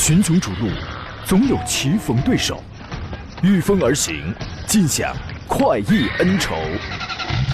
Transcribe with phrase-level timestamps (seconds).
[0.00, 0.70] 群雄逐鹿，
[1.26, 2.64] 总有棋逢对手，
[3.42, 4.34] 御风而行，
[4.66, 5.14] 尽享
[5.46, 6.54] 快意恩仇。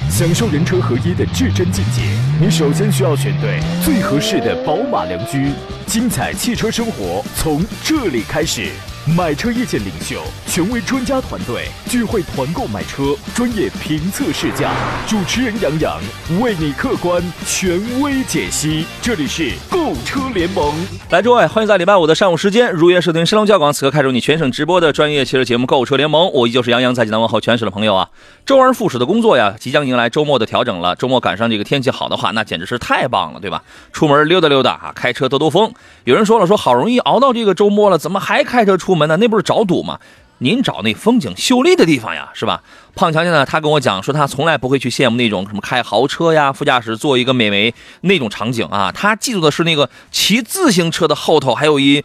[0.08, 2.02] 享受人车合一的至臻境界，
[2.40, 5.50] 你首先需要选对最合适的宝马良驹。
[5.86, 8.70] 精彩汽车生活从这里开始。
[9.14, 14.72] 买车意见领袖，权威专家团队聚会团购买车，专业评测试驾，
[15.06, 16.00] 主持人杨洋
[16.40, 18.84] 为你客观权威解析。
[19.00, 20.74] 这里是购车联盟，
[21.10, 28.08] 来诸位，欢迎在礼拜五的上午时间如约收听申龙交广此刻开始你全省直播的专业汽车节目《购车联盟》，我依旧是杨洋，在济南问候全省的朋友啊。
[28.44, 30.96] 周而复始的工作呀，即将迎来周末的调整了。
[30.96, 33.62] 周末赶上这个天气好的话，那简直是太棒了，对吧？
[33.92, 35.72] 出门溜达溜达啊，开车兜兜风。
[36.02, 39.16] 有人说了，说好容易熬到这个周末了，怎么还开车出门呢？
[39.18, 40.00] 那不是找堵吗？
[40.38, 42.62] 您找那风景秀丽的地方呀，是吧？
[42.94, 52.04] 胖强强呢，他跟我讲说，他从来不会去羡慕那种什么开豪车呀，副驾驶坐一个美眉那种场景啊，他记住的是那个骑自行车的后头还有一。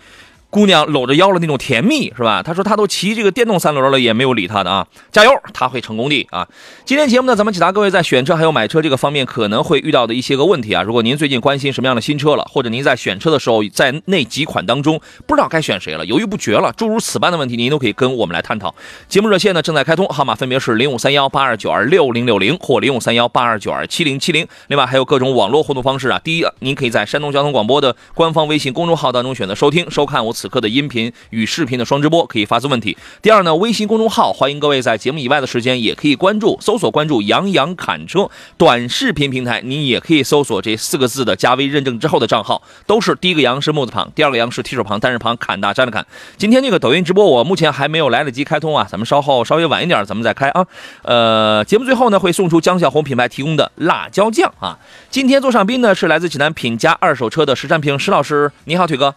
[0.51, 2.43] 姑娘搂着腰的那种甜蜜是吧？
[2.43, 4.85] 他说他都骑这个电动三轮了，也没有理他的啊！
[5.09, 6.45] 加油，他会成功的啊！
[6.83, 10.83] 今天节目呢，咱们解答各位在选车还有买车这个方面可能会遇到的一些个问题啊。
[10.83, 18.75] 如果您最近关心什么样的新车了，或者您在选车的时候在那几款当中不知道该选谁了，犹豫不决了，诸如此般的问题，您都可以跟我们来探讨。
[19.07, 24.45] 节目热线呢正在开通，号码分别是零五三幺八二九二六零六零或零五三幺八二九二七零七零。
[24.67, 26.19] 另外还有各种网络互动方式啊。
[26.21, 30.35] 第一，您可以在山东交通广播的官方微信公众号当中选择收听收看我。
[30.41, 32.97] 此刻的音频与视频的双直播可以发送问题。
[33.21, 46.03] 第二呢，微信公众号欢迎各位在节目以外的时间也可以关注，搜索关注“杨洋侃车”短视频平台，您也可以搜索这四个字的加微认证之后的账号，都是第一个“杨”是木字旁，第二个“杨”是提手旁，单人旁，侃大山的侃。
[46.37, 50.65] 今天这个抖音直播我目前还没有来得及开通啊，咱们稍后稍微晚一点咱们再开啊。
[51.03, 54.79] 呃，节目最后呢会送出江小红品牌提供的辣椒酱啊。
[55.11, 59.13] 今天做上宾呢是来自济南品家二手车的石占平石老师，你好，腿哥。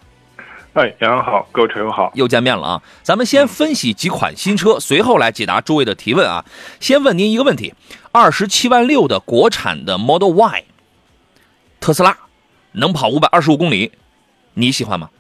[0.75, 2.83] 哎，杨洋好，各位车友好，又见面了啊！
[3.03, 6.44] 咱们先分析几款新车，随后来解答诸位的提问啊。
[6.80, 7.73] 先问您一个问题：
[8.11, 10.64] 二十七万六的国产的 Model Y，
[11.79, 12.17] 特斯拉
[12.73, 13.92] 能跑五百二十五公里，
[14.55, 15.11] 你喜欢吗？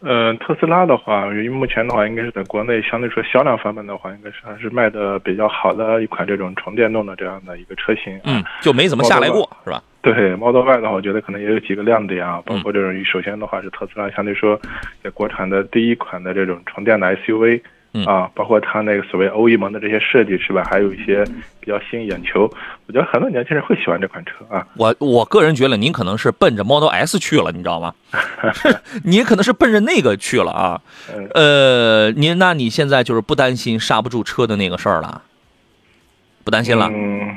[0.00, 8.20] 嗯，特斯拉的话，因为目前的话，应该是在国内相对说销量方面的话，应该是还是卖的比较好的一款这种纯电动的这样的一个车型。
[8.24, 9.82] 嗯，就没怎么下来过，是吧？
[10.02, 14.60] 对，Model Y 的话，我觉得可能也有几个亮点啊，包括这种，首先的话是特斯拉相对说
[15.02, 17.62] 在国产的第一款的这种纯电的 SUV。
[18.06, 20.64] 啊，包括它那个所谓欧 E 门的这些设计是吧？
[20.64, 21.22] 还有一些
[21.60, 22.50] 比较吸引眼球，
[22.86, 24.66] 我觉得很多年轻人会喜欢这款车啊。
[24.78, 27.94] 我我个人觉得您可能是奔着 Model S 去了，你知道吗？
[29.04, 30.80] 您可能是奔着那个去了啊。
[31.34, 35.20] 呃，您那你现在就是不担心刹不住车的那个事儿了？
[36.44, 36.88] 不担心了？
[36.90, 37.28] 嗯，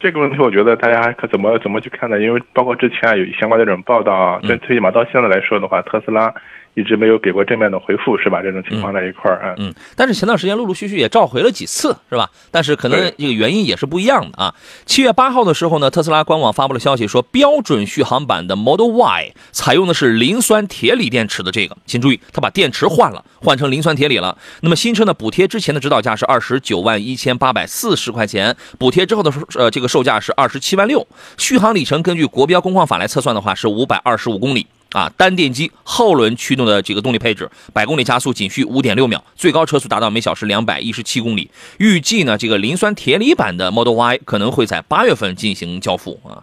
[0.00, 2.18] 这个问题我觉得大家可怎么怎么去看呢？
[2.18, 6.34] 因为包括之前啊有相关的这种报道啊，最最起码到现在来说的话，特斯拉。
[6.74, 8.40] 一直没有给过正面的回复，是吧？
[8.40, 12.30] 这种情况在一块儿啊，嗯，但是前段时间陆陆续续也召回了几次，是吧？
[12.50, 14.54] 但是可能这个原因也是不一样的啊。
[14.86, 24.38] 七月八号的时候呢，特斯拉官网发布了消息，说标准续航版的 Model Y 采用的是磷酸铁锂电池的这个，请注意，它把电池换了，换成磷酸铁锂了。
[24.60, 31.06] 那么新车呢，补贴之前的指导价是二十九万一千八百四十块钱，补贴之后的呃这个售价是二十七万六，
[31.36, 34.66] 续航里程根据国标工况法来测算的话是五百二十五公里。
[34.92, 41.50] 啊，单电机后轮驱动的这个动力配置，百公里加速仅需五点六秒，最高车速达到每小时两百一十七公里。
[41.78, 46.42] 预计呢，这个磷酸铁锂版的 Model Y 可能会在八月份进行交付啊。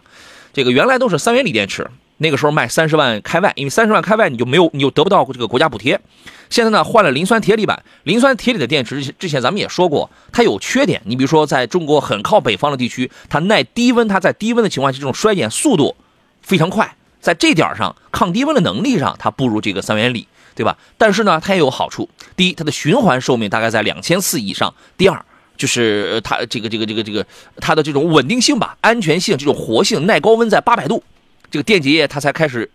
[0.54, 6.00] 这个原来都是三元锂电池，那个时候卖三十万开外，因为三十万开外你就没有，你就得不到这个国家补贴。
[6.48, 11.02] 现在呢，换了磷酸铁锂版，磷酸铁锂的电池之前咱们也说过，它有缺点。
[11.04, 15.94] 你比如说，在中国很靠北方的地区，它耐低温，它在低温的情况下，这种衰减速度
[16.40, 16.96] 非常快。
[17.20, 20.76] 在这点上，抗低温的能力上，它不如这个三元锂，对吧？
[20.96, 22.08] 但是呢，它也有好处。
[22.36, 25.24] 第一，它的循环寿命大概在两千次以上；第二，
[25.56, 31.02] 就是它这个这个这个这个它的这种稳定性吧、安全性、这种活性、耐高温，在八百度，
[31.50, 32.70] 这个电解液它才开始。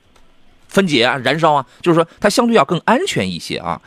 [0.74, 3.80] 分解啊，燃烧啊，就是说它相对要更安全一些啊。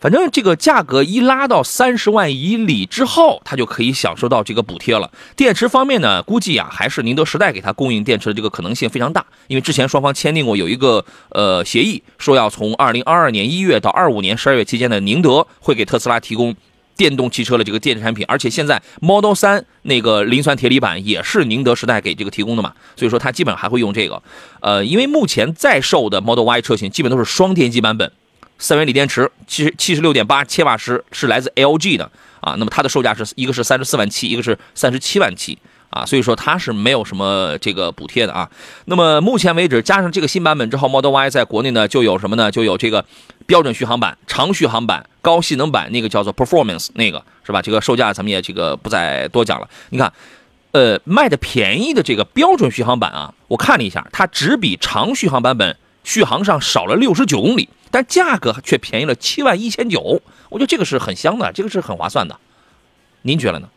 [0.00, 5.10] 反正这个价格一拉到三十万以里之后，它就可以享受到这个补贴了。
[5.36, 16.56] 电池方面呢，估计啊还是宁德时代给它供应电池的这个可能性非常大，因为之前双方签订过有一个呃协议，说要从二零二二年一月到二五年十二月期间的宁德会给特斯拉提供。
[17.00, 24.22] 电动汽车的这个电子产品，而且现在 Model 3那个磷酸铁锂版也是宁德时代给这个提供的嘛，所以说它基本上还会用这个。
[24.60, 28.12] 呃，因为目前在售的 Model Y 车型基本都是双电机版本，
[28.58, 32.10] 三元锂电池，七十七十六点八千瓦时是来自 LG 的
[32.42, 32.54] 啊。
[32.58, 35.56] 那么它的售价是一个是三十四万七，一个是三十七万七
[35.88, 38.50] 啊，所以说它是没有什么这个补贴的啊。
[38.84, 42.50] 那么目前为止，加上这个新版本之后，Model Y 在国内呢就有什么呢？
[42.50, 43.02] 就有这个
[43.50, 47.60] 标准续航版、长续航版、高性能版，那个叫做 Performance，那个是吧？
[47.60, 49.68] 这个售价咱们也这个不再多讲了。
[49.88, 50.12] 你看，
[50.70, 60.22] 呃，卖的便宜的这个标准续航版啊，我看了一下，它只比长续航版本续航上少了六十九公里，但价格却便宜了七万一千九。
[60.48, 62.38] 我觉得这个是很香的，这个是很划算的。
[63.22, 63.68] 您觉得呢？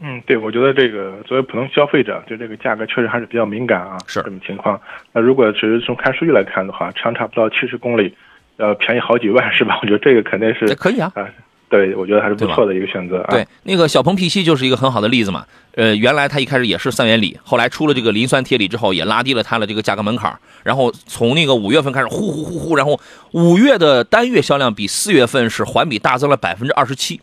[0.00, 3.98] 嗯，对，我觉得这个作为普通消费者，对这个价格确实还是比较敏感啊。
[4.06, 4.80] 是这种情况。
[5.10, 8.14] 那如果只是从看数据来看的话，长差不到七十公里，
[8.60, 9.78] 呃，便宜好几万是吧？
[9.80, 11.10] 我觉得这个肯定是可以啊。
[11.14, 11.24] 啊，
[11.70, 13.28] 对，我觉得还是不错的一个选择啊。
[13.30, 15.46] 对，那个小鹏 P7 就是一个很好的例子嘛。
[15.76, 20.38] 呃，原来它一开始也是三元锂，后来出了这个磷酸铁锂之后，也拉低了它的这个价格门槛。
[20.62, 27.20] 然后从那个五月份开始，呼呼呼呼，然后五月的单月销量比四月份是环比大增了百分之二十七，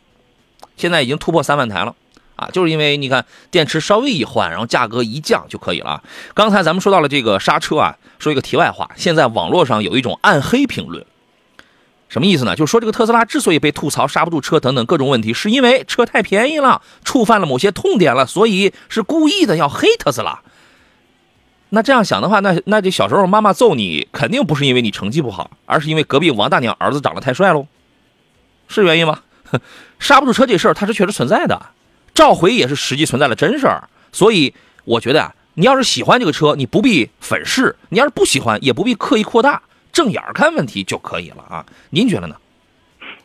[0.75, 1.93] 现在已经突破三万台了。
[2.37, 6.03] 啊，就是因为你看电池稍微一换，然后价格一降就可以了。
[6.35, 11.03] 刚才咱们说到了这个刹车啊，说一个题外话，现在网络上有一种暗黑评论，
[12.09, 12.55] 什么意思呢？
[12.55, 20.39] 就是说这个特斯拉之所以被吐槽刹不住车等等各种问题，是因为车太便宜了，触犯了某些痛点了，所以是故意的要黑特斯拉。
[21.69, 27.67] 那这样想的话，那那这小时候妈妈揍你，肯定不是因为你成绩不好，而是因为隔壁王大娘儿子长得太帅喽，
[28.67, 29.19] 是原因吗？
[29.99, 31.67] 刹不住车这事儿它是确实存在的。
[32.13, 34.53] 召回也是实际存在的真事儿，所以
[34.85, 39.61] 我觉得啊，你要是喜欢这个车，你不必粉饰；你要是不喜欢，也不必刻意扩大，
[39.97, 41.65] 正眼看问题就可以了啊。
[41.89, 42.35] 您觉得呢？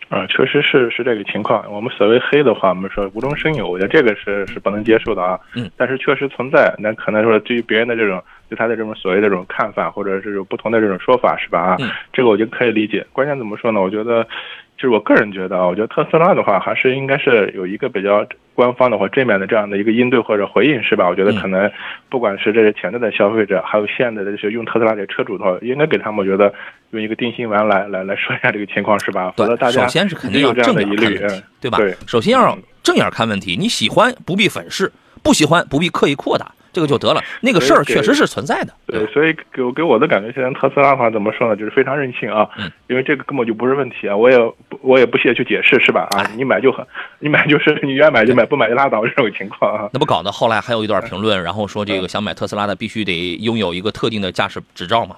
[0.08, 1.70] 啊，确实是是这个情况。
[1.70, 5.38] 我们所谓黑的话，我们说无中生有，我觉得这个是是不能接受的啊。
[5.54, 5.70] 嗯。
[5.76, 11.60] 但是确实存在，那可能说对于别人的这种对他的这种所谓的这种看法，或者是有不同的这种说法，是吧？
[11.60, 11.76] 啊，
[12.10, 13.06] 这个我就可以理解。
[13.12, 13.78] 关键怎么说呢？
[13.78, 14.26] 我觉得。
[14.82, 21.08] 就是我个人觉得啊，我觉得特斯拉的话还是应该是有一个比较官方的或正面的这样的一个应对或者回应，是吧？
[21.08, 21.70] 我觉得可能
[22.08, 26.52] 不管是这些潜在的消费者，还有现在的这些用特斯拉的车主的话，应该给他们我觉得
[26.90, 29.32] 用一个定心丸来来来说一下这个情况，是吧？
[29.36, 31.78] 否则大家首先是肯定要正眼看问题，对吧？
[31.78, 34.90] 对，首先要正眼看问题，你喜欢不必粉饰，
[35.22, 36.50] 不喜欢不必刻意扩大。
[36.72, 38.72] 这个就得了，那个事儿确实是存在的。
[38.86, 41.54] 对，所以给给我的感觉，现在特斯拉的话怎么说呢？
[41.54, 42.48] 就是非常任性啊。
[42.58, 42.70] 嗯。
[42.88, 44.38] 因为这个根本就不是问题啊，我也
[44.80, 46.08] 我也不屑去解释，是吧？
[46.12, 46.86] 啊， 你买就很，
[47.20, 49.88] 你买就是你愿买就买，不买就拉倒这种情况啊。
[49.92, 55.16] 那不搞得后来还有一段评论，然后说这个想买特斯拉的必须得拥有一个特定的驾驶执照嘛，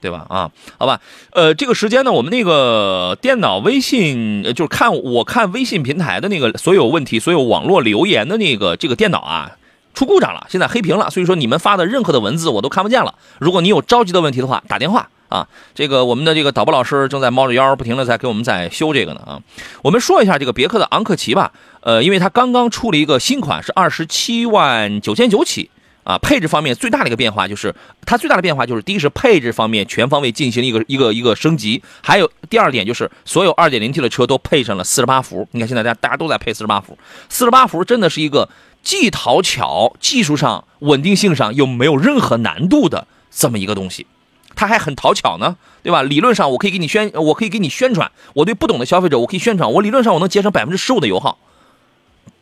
[0.00, 0.26] 对吧？
[0.28, 1.00] 啊，好吧。
[1.32, 9.52] 呃，这个时间呢，我们那个电脑微信就是看我看微信平台的那个所有问题、所有网络留言的那个这个电脑啊。
[9.98, 13.16] 出故障了，现在黑屏了，所以说你们发的任何的文字我都看不见了。
[13.40, 15.48] 如果你有着急的问题的话，打电话啊。
[15.74, 19.42] 这个我们的这个导播老师正在猫着腰，不停的在给我们在修这个呢啊。
[19.82, 21.50] 我们说一下这个别克的昂克旗吧，
[21.80, 25.68] 呃，因为它刚刚出了一个新款，是二十七万九千九起
[26.04, 26.16] 啊。
[26.16, 27.74] 配置方面最大的一个变化就是，
[28.06, 35.48] 它最大的变化就是，第一是配置方面全方位进行一个一个一个升级，还有第二点就是所有二点零 T 的车都配上了四十八伏。
[35.50, 36.96] 你看现在大家大家都在配四十八伏，
[37.28, 38.48] 四十八伏真的是一个。
[38.82, 44.06] 既讨巧，技术上、稳定性上又没有任何难度的这么一个东西，
[44.54, 46.02] 它还很讨巧呢，对吧？
[46.02, 51.38] 理论上我可以给你宣，我可以给你宣传，我对不懂的消费者，我可以宣传，我理论上我能节省百分之十五的油耗。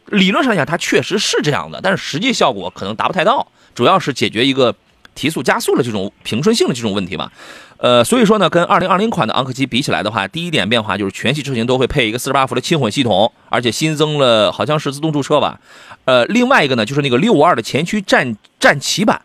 [0.07, 4.77] 理论上讲，它确实是这样的，但是实际效果可能达不太到，主要是解决一个
[5.17, 7.33] 提速加速的这种平顺性的这种问题吧。
[7.79, 15.61] 呃，所以说呢，跟二零二零款的昂克旗比起来的话，第一点变化就是全系车型都会配一个四十八伏的轻混系统，而且新增了好像是自动驻车吧。
[16.05, 19.21] 呃，另外一个呢，就是那个六五二的前驱战战旗版，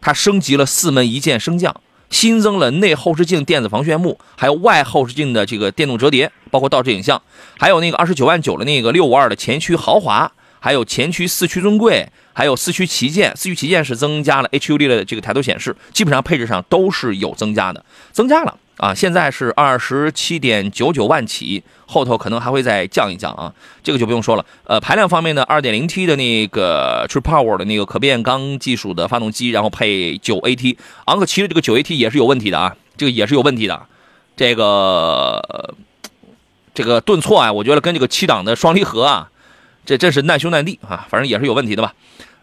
[0.00, 1.74] 它升级了四门一键升降，
[2.10, 7.22] 新增了内后视镜电子防眩目，还有外后视镜的这个电动折叠，包括倒车影像，
[7.58, 12.10] 还有那个二十九万九的那个六五二的前驱豪华，还有前驱四驱尊贵。
[12.36, 18.92] 还有四驱旗舰，四驱旗舰是增加了 HUD 的这个抬头显示，基本上配置上都是有增加的，增加了啊！
[18.94, 23.50] 现在是二十七点九九万起，后头可能还会再降一降啊，
[23.82, 24.44] 这个就不用说了。
[24.64, 30.76] 呃，排量方面呢，二点零 T 的那个 True Power 的那个可变缸技术的发动机，然后配九 AT，
[31.06, 33.86] 昂克旗的这个九 AT 也是有问题的啊，这个也是有问题的，
[34.36, 35.74] 这个
[36.74, 39.30] 这个顿挫啊，我觉得跟这个七档的双离合啊，
[39.86, 41.94] 这真是难兄难弟啊，反正也是有问题的吧。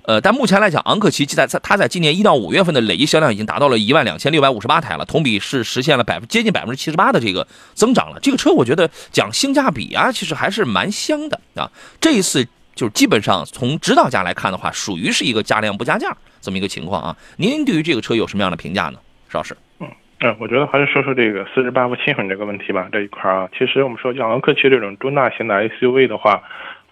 [0.05, 8.19] 呃，但目前来讲，昂克旗在在它在今年一到五月份的累计销量已经达到了一万两千六百五十八台了，同比是实现了百分接近百分之七十八的这个增长了。
[8.21, 11.71] 这个车我觉得讲性价比啊，其实还是蛮香的啊。
[12.01, 12.45] 这一次
[12.75, 17.15] 就是基本上从指导价来看的话，属于是一个加量不加价这么一个情况啊。
[17.37, 19.55] 您对于这个车有什么样的评价呢，邵老师？
[19.79, 22.89] 嗯，我觉得还是说说这个四十八伏轻混这个问题吧。
[22.91, 26.43] 这一块啊，其实我们说像昂克旗这种中大型的 SUV 的话。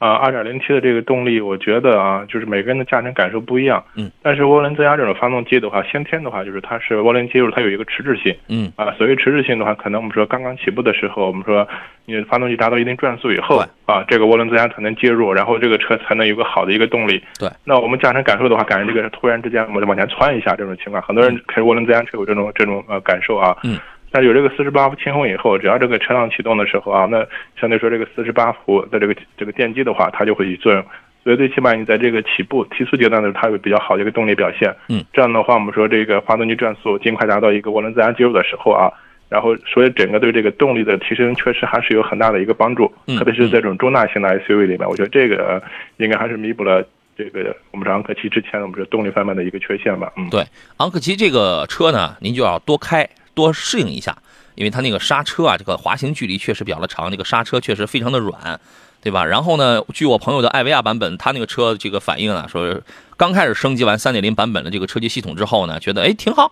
[0.02, 3.84] 啊，二点零 T 的这个动力，我觉得啊，就是每个人的驾乘感受不一样。
[3.96, 4.10] 嗯。
[4.24, 8.36] 但是涡轮增压这种发动机的话，先天的话就是它是涡轮接入，它有一个迟滞性。
[8.48, 8.74] 嗯。
[8.76, 11.68] 啊，所谓迟滞性的话，可能我们说刚刚起步的时候，我们说
[12.06, 17.22] 你发动机达到一定转速以后，啊，这个涡轮增压才能介入，然后这个车才能有个好的一个动力。
[17.38, 17.48] 对。
[17.64, 23.56] 那我们驾乘感受的话，感觉这个突然之间我们往前窜一下这种情况，很多人开涡轮增压车有这种这种呃感受啊。
[23.64, 23.78] 嗯。
[24.12, 27.26] 但有这个四十八伏轻混以后，只要这个车辆启动的时候啊，那
[27.60, 30.84] 相对说这个四十八伏的这个这个电机的话，它就会起作用。
[31.24, 34.76] 所以最起码你在这个起步提速阶段的时候，它有比较好的一个动力表现。
[34.90, 38.92] 嗯，这样的话，我们说这个发动机转速尽快达到一个涡轮增压介入的时候啊，
[39.30, 42.92] 然后所以整个对这个动力的提升确实还是有很大的一个帮助。
[43.08, 45.62] 嗯，特别是在这种中大型的 SUV 里面，我觉得这个
[45.98, 46.84] 应该还是弥补了
[47.16, 50.12] 这个我们说昂科旗之前我们说动力方面的一个缺陷吧。
[50.18, 50.44] 嗯，对，
[50.78, 54.18] 昂科旗这个车呢，您就要多开多适应一下。
[54.56, 58.60] 因为它那个刹车啊，这个滑行距离确实比较的长，这个刹车确实非常的软，
[59.02, 59.24] 对吧？
[59.26, 62.80] 然后呢，据我朋友的艾维亚版本，他那个车这个反应啊，说
[63.16, 66.52] 刚开始升级完三点零版本的这个车机系统之后呢，觉得哎挺好，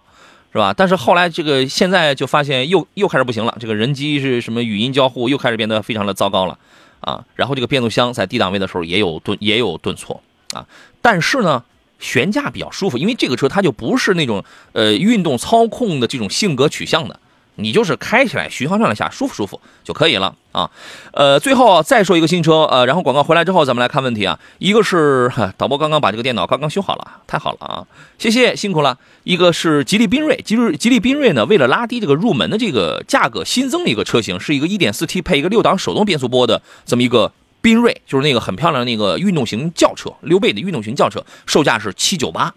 [0.53, 0.73] 是吧？
[0.75, 6.57] 但是后来这个现在就发现又又开始不行了，这个人机是什么语音交互又开始变得非常的糟糕了
[7.01, 7.25] 啊。
[7.35, 10.65] 然后这个变速箱在低档位的时候也有顿也有顿挫啊，
[11.01, 11.63] 但是呢，
[11.99, 17.19] 悬架比较舒服，因为这个车它就不是那种呃运动操控的这种性格取向的。
[17.61, 20.71] 你就是开起来巡航上来下舒服舒服就可以了啊，
[21.11, 24.39] 呃，最后再说一个新车，呃，然后广告回来之后咱们来看问题啊。
[24.59, 27.85] 一个是导播刚刚把这个电脑刚刚修好了，太好了啊，
[28.17, 28.97] 谢谢辛苦了。
[29.25, 42.53] 一个是吉利缤瑞，吉利吉利缤瑞呢，为了拉低这个入门的这个价格，新增了一个车型，是一个 1.4T 配一个六档手动变速波的这么一个缤瑞，就是那个很漂亮那个运动型轿车，溜背的运动型轿车，售价是七九八，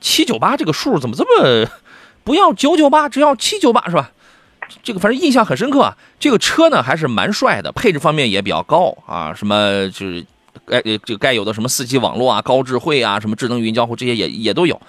[0.00, 1.68] 七九八这个数怎么这么？
[2.24, 4.12] 不要九九八，只要七九八，是吧？
[4.82, 5.96] 这个反正印象很深刻啊。
[6.18, 9.34] 这个车呢还是蛮帅的，配置方面也比较高啊。
[9.34, 10.24] 什么就是
[10.64, 14.80] 该这该有的什么四 G 网络啊、高智慧啊、什么智能语音交互这些也也都有。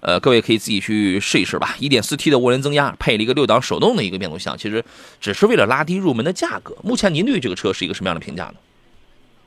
[0.00, 1.74] 呃，各位可以自己去试一试吧。
[1.78, 4.84] 一点四 T 的涡轮增压，配了一个六档手动的一个变速箱，其实
[5.20, 6.76] 只是为了拉低入门的价格。
[6.82, 8.54] 目前您对这个车是一个什么样的评价呢？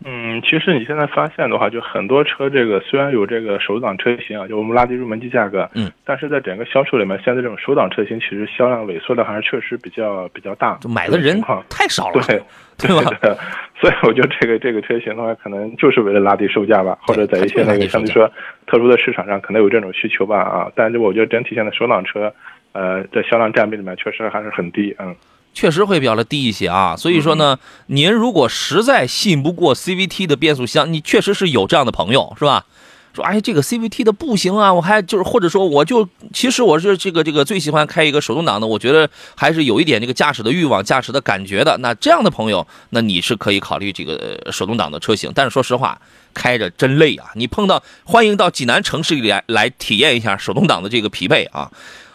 [0.06, 12.44] 嗯，其实你现在发现的话，就很多车这个虽然有这个手挡车型啊，就我们拉低入门级价格，嗯，但是在整个销售里面，现在这种手挡车型其实销量萎缩的还是确实比较比较大，就买的人太少了，对
[12.88, 13.38] 对吧？
[13.82, 18.32] 所以我觉得这个这个车型的话，可能就是为了拉低售价吧，或者在一些那个相对说
[18.68, 22.34] 特殊的市场上可能有这种需求吧啊，但是我觉得整体现在手挡车，
[22.72, 25.16] 呃，在销量占比里面确实还是很低，嗯。
[25.56, 32.66] 确实会比较的低一些啊，所以说呢，您如果实在信不过 CVT 的变速箱，你确实是有这样的朋友，是吧？
[33.13, 41.77] 说哎，这个 CVT 的不行啊，我还就是或者说我就其实我是这个这个最喜欢开一个手动挡的，我觉得还是有一点这个驾驶的欲望、驾驶的感觉的。
[41.77, 45.32] 那这样的朋友，那你是可以考虑这个手动挡的车型。
[45.36, 46.01] 但是说实话，
[46.34, 47.27] 开着真累啊！
[47.36, 51.70] 你碰到欢迎到济南城市里来来体验一下手动挡的这个疲惫啊。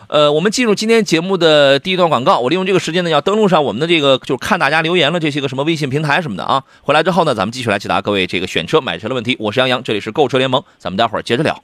[0.09, 2.41] 呃，我们进入今天节目的第一段广告。
[2.41, 6.65] 我利用这个时间呢，要登录上我们的这个，就是看大家留言了这些个什么微信平台什么的啊。
[6.81, 9.37] 回来之后呢，咱们继续来解答各位这个选车买车的问题。
[9.39, 11.63] 我是杨洋，这里是购车联盟，咱们待会儿接着聊。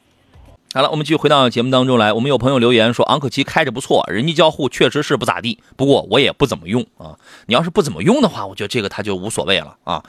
[0.75, 2.13] 好了，我们继续回到节目当中来。
[2.13, 7.17] 我们有朋友留言说，昂克旗开着不错，人机交互确实是不咋地，不过我也不怎么用啊。
[7.47, 10.03] 你要是不怎么用的话，我觉得这个它就无所谓了啊。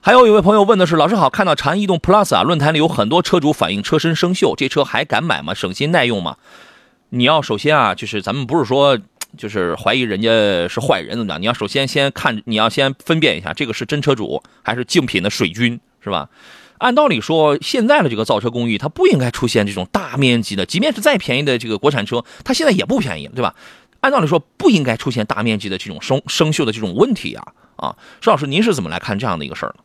[0.00, 5.52] 还有一位朋友问的是，老师好，看到长安逸动 Plus 啊，论坛里有很多车主反映车身生锈，这车还敢买吗？
[5.52, 6.36] 省心耐用吗？
[7.14, 8.98] 你要首先啊，就是咱们不是说
[9.36, 10.30] 就是怀疑人家
[10.66, 11.40] 是坏人怎么样？
[11.40, 16.30] 你要首先先看，你要先分辨一下，这个是真车主还是竞品的水军，是吧？
[16.78, 23.54] 按道理说，现在的这个造车工艺，它不应该出现这种大面积的，即便是再便宜的这个国产车，它现在也不便宜，对吧？
[24.00, 27.44] 按道理说，不应该出现大面积的这种生生锈的这种问题啊！
[27.76, 29.84] 啊，石老师，您是怎么来看这样的一个事儿呢？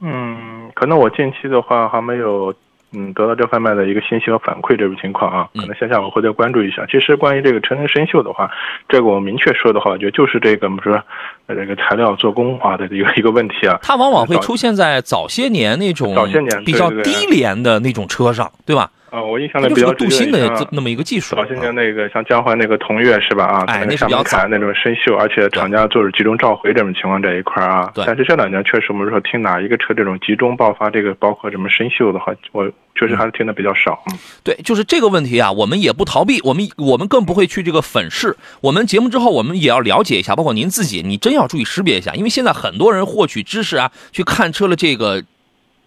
[0.00, 2.54] 嗯，可能我近期的话还没有。
[2.94, 6.86] 嗯，得到这方面的一个信息和反馈，这种情况啊，可能线下我会再关注一下。
[6.86, 8.50] 其实关于这个车身生锈的话，
[8.88, 11.02] 这个我明确说的话，我觉得就是这个我们说
[11.48, 13.78] 这个材料做工啊的一个一个问题啊。
[13.82, 18.90] 它往往会出现在早些年那种早些年比较低廉的那种车上，对吧？
[19.14, 21.36] 啊，我印象里比较镀锌的那么一个技术。
[21.36, 23.44] 早些年那个像江淮那个同悦是吧？
[23.44, 27.88] 啊，哎，那是比较惨那种生锈，而且厂家就是集中召回这种情况这一块啊。
[27.94, 28.04] 对。
[28.04, 34.02] 但是这两年确实我们说听哪一个车这种集中爆发这个包括什么生锈的话，我确实还是听的比较少。
[34.10, 38.36] 嗯，对，就是这个问题啊，我们也不逃避，我们我们更不会去这个粉饰。
[38.62, 45.22] 我们节目之后我们也要了解一下，包括您自己，你真要注意识别一下，因为现在很多人获取知识啊，去看车的这个。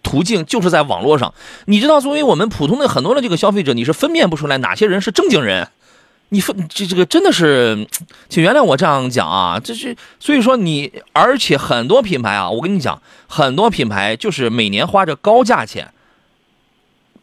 [0.08, 1.34] 途径就是在网络上，
[1.66, 5.68] 你知道，作为我们普通的很多的这个消费者，你是分辨不出来哪些人是正经人，
[6.30, 7.86] 你分这这个真的是，
[8.30, 15.92] 请原谅我这样讲啊，这是所以说你，而且很多品牌啊，我跟你讲，很多品牌就是每年花着高价钱，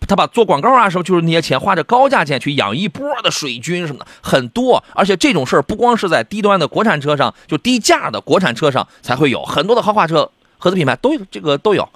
[0.08, 11.89] 他把做广告啊什么，就是那些钱花着高价钱去养一波的水军什么的很多，而且这种事儿不光是在低端的国产车上，就低价的国产车上才会有，很多的豪华车合资品牌都有这个都有。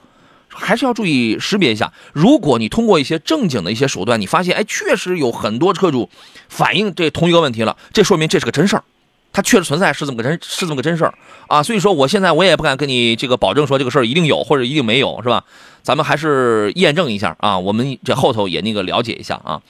[0.50, 1.92] 还是要注意识别一下。
[2.14, 6.10] 如果你通过一些正经的一些手段，你发现哎，确实有很多车主
[6.50, 8.84] 反映这同一个问题了，这说明这是个真事儿，
[9.32, 11.14] 它确实存在，是这么个真，是这么个真事儿
[11.48, 11.62] 啊。
[11.64, 15.44] 所以说，我现在我也不敢跟你这个保证说这个事儿一定有或者一定没有，是吧？
[15.82, 19.62] 咱们还是验证一下啊，我们这后头也那个了解一下啊。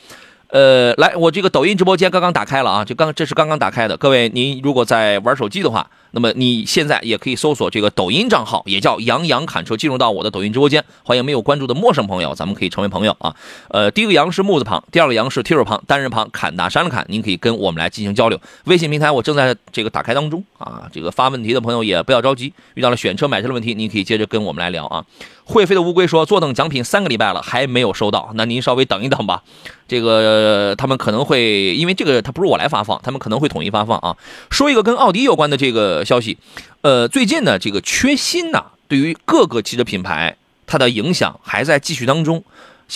[0.49, 3.95] 呃，来，我这个抖音直播间刚刚打开了啊，就刚这是刚刚打开的。
[3.97, 10.83] 各位，您如果在玩手机的话，那么你现在也可以搜索这个抖音账号，也叫杨洋侃车，进入到我的抖音直播间。
[11.03, 13.35] 欢迎没有关注的陌生朋友，咱们可以成为朋友啊。
[13.67, 18.39] 呃，第一个杨是木字旁，第二个杨是提手旁，单人旁，砍大山的砍，您可以跟我们来进行交流。
[18.63, 25.05] 微信平台我正在这个打开当中啊，这个发问题的朋友也不要着急，遇到了选车买车的问题，您可以接着跟我们来聊啊。
[25.49, 29.41] 会飞的乌龟说：“坐等奖品三个礼拜了，还没有收到，那您稍微等一等吧。
[29.87, 34.15] 这个他们可能会，因为这个他不是我来发放，他们可能会统一发放啊。
[34.51, 36.37] 说一个跟奥迪有关的这个消息，
[36.81, 40.37] 呃，最近呢，这个缺芯呢，对于各个汽车品牌
[40.67, 42.43] 它的影响还在继续当中。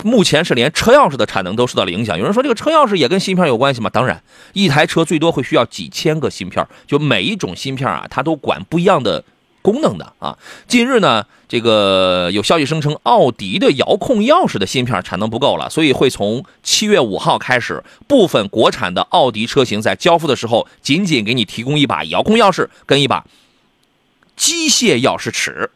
[0.04, 2.20] 目前是连车钥匙的产能都受到了影响。
[2.20, 3.90] 有人说这个车钥匙也跟芯片有关系吗？
[3.90, 4.22] 当然，
[4.54, 9.24] 一台车最多会需要几千个芯片，就每一种芯片啊，它都管不一样的。”
[9.64, 23.24] 功能的啊，近日呢，这个有消息声称，奥迪的遥控钥匙的芯片产能不够了，所以会从七月五号开始，部分国产的奥迪车型在交付的时候，仅仅给你提供一把遥控钥匙跟一把
[24.36, 25.70] 机械钥匙齿。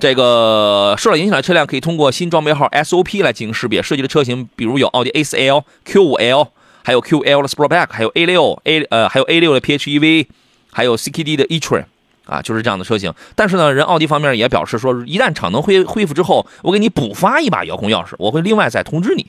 [0.00, 3.80] 这个受到影响的车辆可以通过新装备号 SOP 来进行识别。
[3.80, 6.48] 涉及的车型比如有奥迪 A4L、Q5L，
[6.82, 10.26] 还有 QL 的 Sportback，还有 A6 A 呃，还有 A6 的 PHEV，
[10.72, 11.84] 还有 CKD 的 e-tron。
[12.30, 19.26] 啊，就是这样的车型，但是呢，人奥迪方面也表示说，一旦产能恢恢复之后，我给你补发一把遥控钥匙，我会另外再通知你。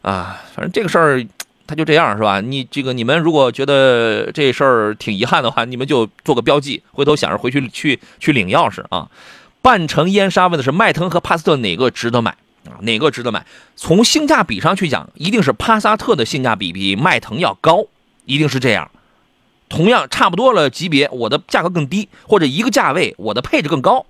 [0.00, 1.26] 啊，反正这个事儿
[1.66, 2.40] 他就这样是吧？
[2.40, 9.10] 你这个你们如果觉得这事儿挺遗憾的话，你们就做个标记，回头想着回去去去领钥匙啊。
[9.60, 12.30] 半城烟沙问的是迈腾和帕萨特哪个值得买
[12.64, 12.80] 啊？
[12.80, 13.44] 哪个值得买？
[13.76, 17.84] 从性价比上去讲，一定是帕萨特的性价比比迈腾要高，
[18.24, 18.90] 一定是这样。
[19.68, 24.06] 同样差不多了级别，我的价格更低，或者一个价位我的配置更高，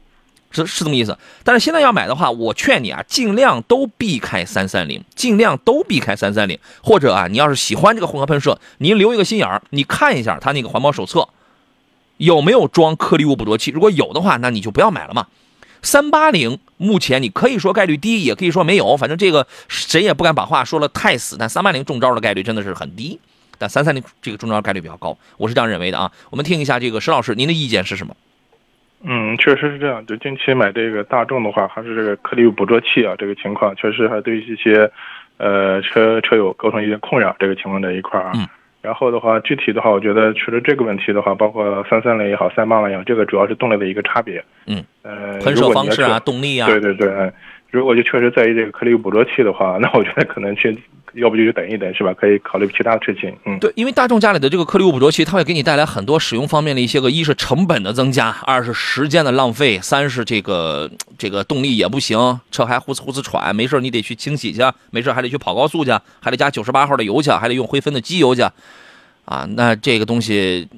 [0.50, 1.16] 是是这么意思。
[1.42, 6.58] 但是现在要买的话，我劝你啊，尽量都避开三三零，尽量都避开三三零。
[6.82, 11.28] 或者啊，你要是喜欢这个混合喷射，您留一个心眼儿，你看一下它那个环保手册
[12.18, 13.70] 有没有装颗粒物捕捉器。
[13.70, 15.26] 如果有的话，那你就不要买了嘛。
[15.82, 21.36] 三八零目前你可以说概率低，也可以说没有，反正这个谁也不敢把话说的太死。
[21.38, 23.20] 但三八零中招的概率真的是很低。
[23.58, 26.10] 但三三零这个中招概率比较高，我是这样认为的啊。
[26.30, 28.14] 我们听一下这个石老师，您的意见是什么？
[29.06, 30.04] 嗯，确实是这样。
[30.06, 34.90] 就近期买这个大众的话，还是这个颗粒物捕捉器啊，这个情况确实还对一些
[35.36, 37.36] 呃车车友构成一些困扰。
[37.38, 38.32] 这个情况这一块啊，
[38.80, 44.42] 然后的话，具体的话，我觉得除了这个问题的话，包括三三零也好，三八零也好，这个主要是动力的一个差别。
[44.66, 47.30] 嗯，呃，喷射方式啊，动力啊，对对对。
[47.70, 50.74] 如果就确实在意这个颗粒物捕捉器的话，那我觉得可能去。
[51.14, 52.12] 要不就等一等，是吧？
[52.14, 53.34] 可以考虑其他的事情。
[53.44, 68.42] 嗯，对，因为大众家里的这个颗粒物捕捉器，它会给你带来很多使用方面的一些个，一是成本的增加，二是时间的浪费，三是这个这个动力也不行，车还呼哧呼哧喘，没事你得去清洗去，没事还得去跑高速去，还得加九十八号的油去，还得用灰分的机油去，
[69.24, 70.68] 啊，那这个东西，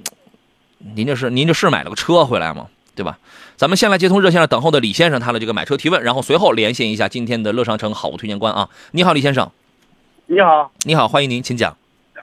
[0.94, 2.66] 您这是您这是买了个车回来吗？
[2.94, 3.18] 对吧？
[3.56, 8.68] 咱们先来接通热线上等候的李先生他的这个买车提问，然后随后连线一下今天的乐商城好物推荐官啊。
[8.92, 9.50] 你好，李先生。
[10.28, 11.70] 你好，你好，欢迎您，请讲。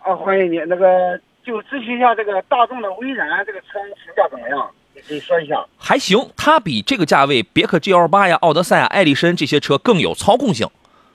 [0.04, 0.60] 啊，欢迎你。
[0.68, 4.70] 那个，就咨询一下这个大众的威然这个车评价怎么样？
[4.94, 5.66] 你可以说一下。
[5.78, 10.68] 还行，它比这个价位别克 GL 八呀、奥德赛啊、艾力绅这些车更有操控性，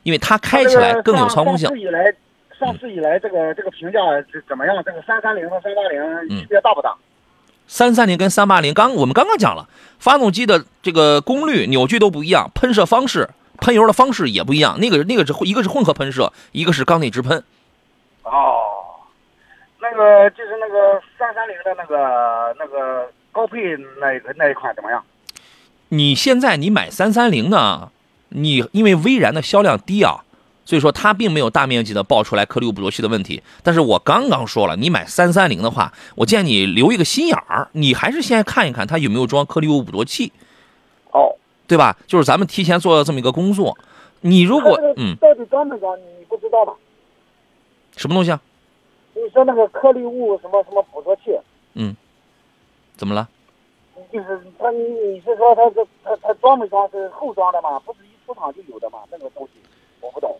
[0.03, 1.69] 因为它开起来更有操控性。
[1.69, 2.15] 上次以来，
[2.59, 3.99] 上市以来这个这个评价
[4.33, 4.75] 是怎么样？
[4.83, 6.95] 这个三三零和三八零区别大不大？
[7.67, 13.29] 三三零跟三八零，刚我们刚刚讲了，发动机的这个功率、扭矩都不一样，喷射方式。
[13.59, 17.43] 喷油的方式也不一样，那个那个是一个是混合喷射，一个是缸内直喷。
[18.23, 19.01] 哦，
[19.81, 25.03] 那个就是那个三三零的那个那个高配那那一款怎么样？
[25.89, 27.91] 你现在你买三三零呢？
[28.31, 30.21] 你因为威然的销量低啊，
[30.65, 33.43] 所以说它并没有大面积的爆出来颗粒物捕捉器的问题。
[33.63, 40.33] 但是我刚刚说了，你买三三零的话，我建议你留一个心眼儿，你还是先看一看它有没有装颗粒物捕捉器。
[41.11, 41.35] 哦。
[41.69, 41.97] 对吧？
[42.09, 43.79] 就是咱们提前做了这么一个工作。
[44.23, 45.97] 你如果嗯，到底装没装？
[45.97, 46.75] 你不知道吧？
[47.97, 48.41] 什么东西啊？
[49.15, 51.23] 你说那个颗粒物什么什么捕捉器，
[51.75, 51.95] 嗯
[52.97, 53.29] 怎么了？
[54.13, 57.79] 就是他，你你是说他是他他装没装是后装的吗？
[57.81, 59.01] 不是一出厂就有的吗？
[59.11, 59.61] 那个东西
[60.01, 60.37] 我不懂。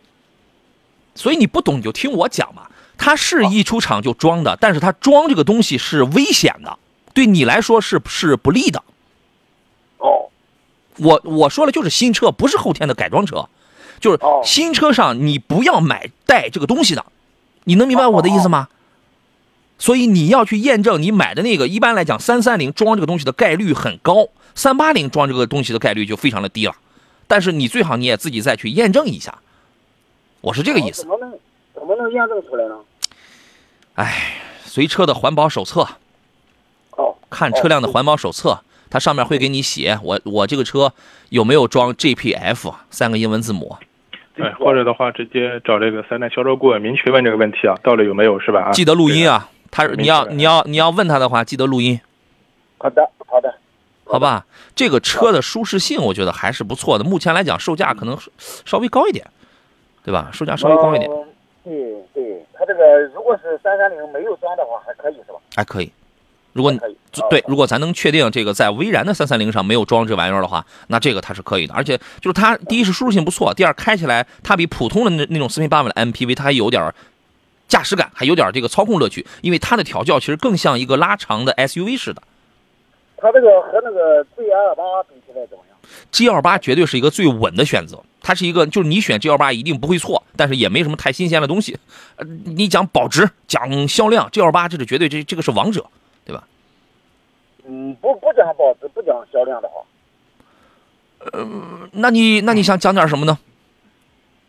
[1.15, 2.69] 所以你不懂你就听我讲嘛。
[2.97, 6.77] 它是一出厂就装的，但是它装这个东西是危险的，
[7.13, 8.83] 对你来说是是不利的。
[9.99, 10.29] 哦
[10.99, 13.49] 我我说了就是新车，不是后天的改装车，
[13.99, 17.05] 就是哦新车上你不要买带这个东西的，
[17.63, 18.67] 你能明白我的意思吗？
[19.77, 26.75] 所以你要去验证你买的那个，一般来讲三三零装这个东西的概率很高，三八零装这个东西的概率就非常的低了。
[27.27, 29.39] 但是你最好你也自己再去验证一下，
[30.41, 31.07] 我是这个意思怎。
[31.07, 31.31] 么能
[31.73, 32.75] 怎么能验证出来呢？
[33.93, 34.33] 哎，
[34.65, 35.87] 随车的环保手册，
[36.97, 40.91] 哦，看车辆的环保手册，它上面会给你写我我这个车
[41.29, 43.75] 有没有装 GPF 三个英文字母。
[44.35, 48.69] 对，或者的话，直接找这个三代销售顾问明确问这个问题啊，到底有没有是吧？
[48.69, 51.99] 啊，记得录音啊，他你要你要你要问他的话，记得录音，
[52.77, 53.53] 好的好的，
[54.05, 54.45] 好吧？
[54.73, 57.03] 这个车的舒适性，我觉得还是不错的。
[57.03, 58.17] 目前来讲，售价可能
[58.63, 59.27] 稍微高一点，
[60.05, 60.29] 对吧？
[60.31, 65.39] 售价稍微高一点，嗯对对，它这个如果是三三零没有装的话，还可以是吧？
[65.53, 65.91] 还可以。
[66.53, 66.73] 如果。
[67.31, 71.73] 对，哦如果咱能确定这个在威然的三三零上没有装这玩意儿的话，那这个它是可以的。
[71.73, 76.93] 而且就是它第一是舒适性不错，第二开起来它比普通的那那种四平八稳的 MPV 它还有点儿
[77.67, 82.21] 驾驶感，还有点儿这个操控乐趣，因为它的调教其实更像一个拉长的 SUV 似的。
[83.17, 85.77] 它这个和那个 G 二八比起来怎么样
[86.11, 91.75] ？G 2 8绝对是一个最稳的选择，它是一个就是你选 G 2 8一定不会错，但是也没什么太新鲜的东西。
[92.17, 95.85] 呃，你讲保值，讲销量，G 2 8这是绝对这这个是王者，
[96.29, 96.43] 对吧？
[97.65, 99.81] 嗯，不不讲保值，不讲销量的话，
[101.91, 103.37] 那你那你想讲点什么呢？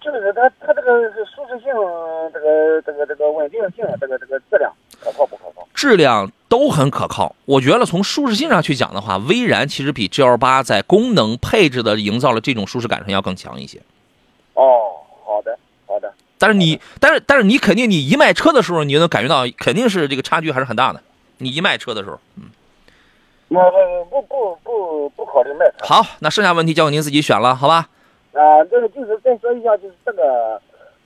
[0.01, 1.73] 就是它它这个舒适性，
[2.33, 5.67] 这个这个这个稳定性，这个这个质量可靠不可靠？
[5.75, 7.35] 质量都很可靠。
[7.47, 13.81] 我觉得从舒适性上去讲的话，威然其实比 G L 八在功能配置的营造了这种舒适感上要更强一些。
[14.55, 21.03] 哦，好的好的，但是你，但是但是你肯定你一卖车的时候，你就能感觉到肯定是这个差距还是很大的。
[21.41, 22.19] 你一卖车的时候，
[23.49, 27.89] 我我不不不不考虑卖车好，那剩下问题交给您自己选了，好吧？
[28.33, 30.61] 啊，这个就是再说一下，就是这个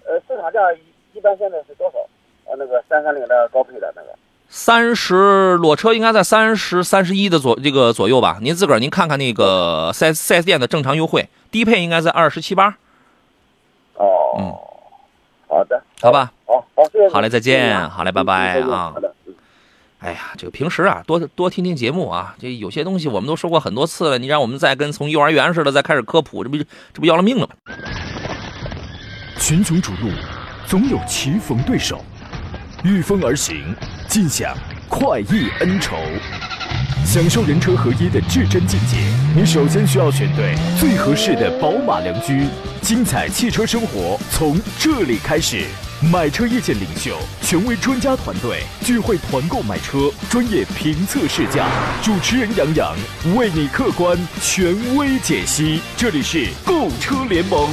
[0.04, 1.98] 呃市场价一一般现在是多少？
[2.44, 4.08] 呃，那个三三零的高配的那个。
[4.48, 8.38] 三十裸车应该在三十三十一的左这个左右吧？
[8.42, 12.76] 您自个儿您看看那个四 S 四 S 店的正常优惠，低配应该在二十七八，
[13.94, 14.54] 哦，嗯
[15.48, 16.30] 好的，好吧？
[16.44, 17.08] 好好，谢谢。
[17.08, 19.13] 好嘞再见好嘞拜拜啊好的。
[20.04, 26.64] 哎呀，这个平时啊，多多听听节目啊，这有些东西我们都说过很多次了，你让我们再跟从幼儿园似的再开始科普，这不这
[26.96, 27.54] 不要了命了吗？
[29.40, 30.10] 群雄逐鹿，
[30.66, 32.04] 总有棋逢对手，
[32.82, 33.74] 御风而行，
[34.06, 34.54] 尽享
[34.90, 35.96] 快意恩仇。
[37.06, 38.98] 享受人车合一的至臻境界，
[39.34, 42.46] 你首先需要选对最合适的宝马良驹。
[42.82, 45.64] 精彩汽车生活从这里开始。
[46.12, 51.66] 买车意见领袖，权威专家团队聚会团购买车，专业评测试驾，
[52.02, 52.94] 主持人杨洋
[53.34, 55.80] 为你客观权威解析。
[55.96, 57.70] 这里是购车联盟。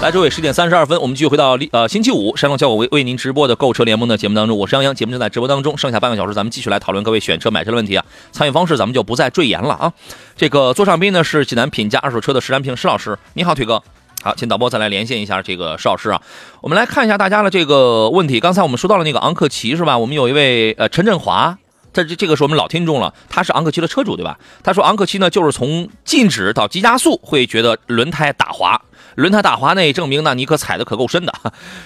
[0.00, 8.04] 来，诸位，十点三十二分，我们继续回到呃星期五，山东交广为为您直播的购车联盟的节目当中，我是杨洋，节目正在直播当中，剩下半个小时，咱们继续来讨论各位选车买车的问题啊。
[8.30, 9.92] 参与方式咱们就不再赘言了啊。
[10.36, 13.82] 这个座上宾呢是济南品价二手车的石占平石老师，你好，腿哥。
[14.22, 16.22] 好，请导播再来连线一下这个石老师啊。
[16.60, 18.38] 我们来看一下大家的这个问题。
[18.38, 19.98] 刚才我们说到了那个昂克旗是吧？
[19.98, 21.58] 我们有一位呃陈振华，
[21.92, 24.38] 这这这个是我们老听众了，他是昂克旗的车主对吧？
[24.62, 28.80] 他说昂克旗呢就是从静止到急加速会觉得轮胎打滑，
[29.16, 31.34] 轮胎打滑那证明呢你可踩的可够深的，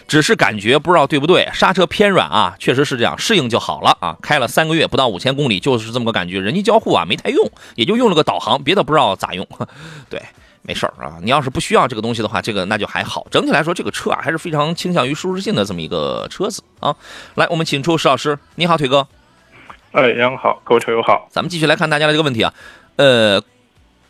[0.07, 4.15] 只是感觉不知道对不对，刹车偏软啊，确实是这样，适应就好了啊。
[4.21, 9.49] 开了三个月不到五千公里，就是这么个感觉，人机交互啊没太用，也就用了个导航，别的不知道咋用，
[10.11, 10.21] 对。
[10.67, 13.27] 没事儿啊，你要是不需要这个东西的话，这个那就还好。
[13.31, 16.95] 整体来说，这个车啊还是非常倾向于舒适性的这么一个车子啊。
[17.37, 19.07] 来，我们请出石老师，你好，腿哥。
[19.93, 21.29] 哎，杨好，各位车友好。
[21.31, 22.53] 咱们继续来看大家的这个问题啊，
[22.97, 23.41] 呃，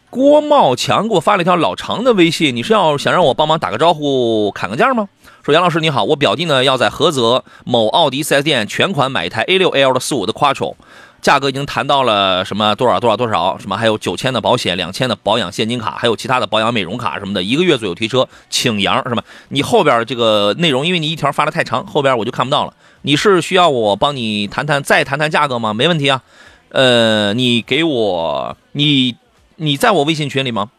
[0.09, 5.09] 郭茂强给我发了一条老长的微信，你是要想让我帮忙打个招呼、砍个价吗？
[5.45, 10.75] 说杨老师你好，我表弟呢要在菏泽某奥迪 4S 店全款买一台 A6L 的四五的 Quattro，
[11.22, 19.24] 价格已经谈到了什么多少多少多少，什么还有九千的保险、两千的保养现金卡，还有其他的保养美容卡什么的，一个月左右提车，请羊是吧？
[19.48, 22.72] 你后边这个内容，因为你一条发的太长，后边我就看不到了。
[23.02, 25.74] 你是需要我帮你谈谈再谈谈价格吗？
[25.74, 26.22] 没问题啊。
[26.70, 29.16] 呃，你给我你
[29.57, 30.70] 你在我微信群里吗？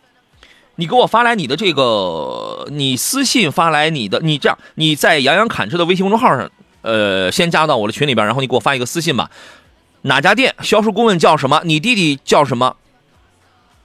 [0.75, 6.49] 你给我发来你的这个，你私信发来你的，你这样你在杨洋侃车的微信公众号上
[6.83, 9.31] 呃，先加到我的群里边，然后你给我发一个私信吧。
[10.03, 11.61] 哪家店销售顾问叫什么？
[11.65, 12.75] 你弟弟叫什么？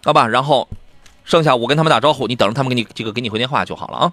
[0.04, 0.68] 好吧，然后
[1.24, 4.12] 剩下我跟他们打招呼，你等着他们给你这个给你回电话就好了啊。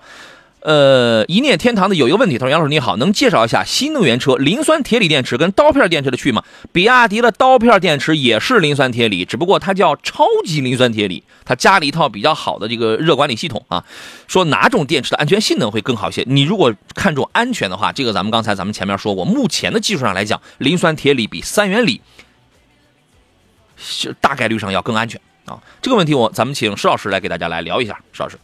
[0.61, 6.43] 呃，一念天堂的有一个问题，他说杨老师你好，能介绍一下新能源车磷酸铁锂电池跟刀片电池的区别吗？
[6.73, 13.85] 比亚迪的刀片电池也是磷酸铁锂，只不过它叫超级磷酸铁锂，它加了一套比较好的这个热管理系统啊。
[14.27, 16.25] 说哪种电池的安全性能会更好一些？
[16.27, 22.01] 你如果看重安全的话，这个咱们刚才咱们前面说过，目前的技术上来讲，磷酸铁锂比三元锂
[23.77, 25.63] 是大概率上要更安全啊。
[25.81, 28.37] 这个问题我咱们请施老师来给大家来聊一下，施老师。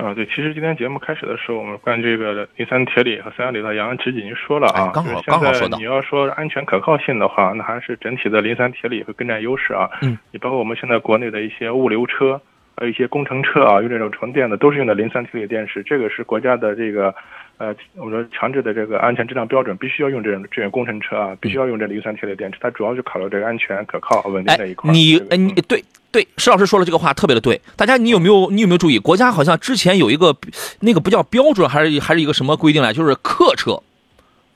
[0.00, 4.90] 啊，对，其实今天节目开始的时候，我们关于这个磷酸铁锂和三元锂的杨直已经说了啊。
[4.94, 5.76] 刚好刚好说到。
[5.76, 9.90] 你要说安全可靠性的话，那还是整体的磷酸铁锂会更占优势啊。
[10.02, 10.16] 嗯。
[10.32, 12.40] 你包括我们现在国内的一些物流车，
[12.76, 15.82] 还有一些工程车啊，用这种纯电的，都是用的磷酸铁锂电池。
[15.82, 17.14] 这个是国家的这个。
[17.60, 24.90] 呃，我们说强制的这个安全质量标准必须要用这种这种工程车啊，必须要用这磷酸铁锂电池，它主要就考虑这个安全、可靠、稳定这一块。
[24.90, 27.60] 你，哎，你对对，石老师说了这个话特别的对。
[27.76, 28.98] 大家，你有没有你有没有注意？
[28.98, 30.34] 国家好像之前有一个
[30.80, 32.94] 那个不叫标准，还是还是一个什么规定来？
[32.94, 33.78] 就是客车。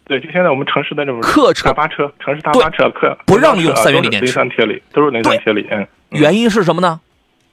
[0.07, 5.67] 对，就现在我们城市的这种客车、大巴车、城市大巴车客不让用三元锂电池，磷酸铁锂都是磷酸铁锂。
[5.71, 5.87] 嗯。
[6.09, 7.01] 原因是什么呢？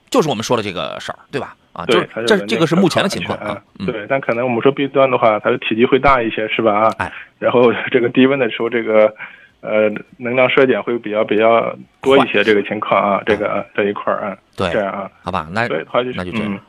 [0.09, 1.57] 就是我们说的这个事儿，对吧？
[1.73, 3.61] 啊，对，这这个是目前的情况啊。
[3.85, 6.73] 对，但可能我们说 B 端的话，它的体积会大一些，是吧？
[6.73, 9.15] 啊，哎，然后这个低温的时候，这个
[9.61, 16.59] 呃能量衰减会比较比较多一些，这个情况啊，这个这一块儿啊，对，这样啊，好吧，那对的话就是那就这样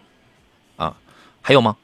[0.76, 0.94] 啊，
[1.42, 1.76] 还有吗？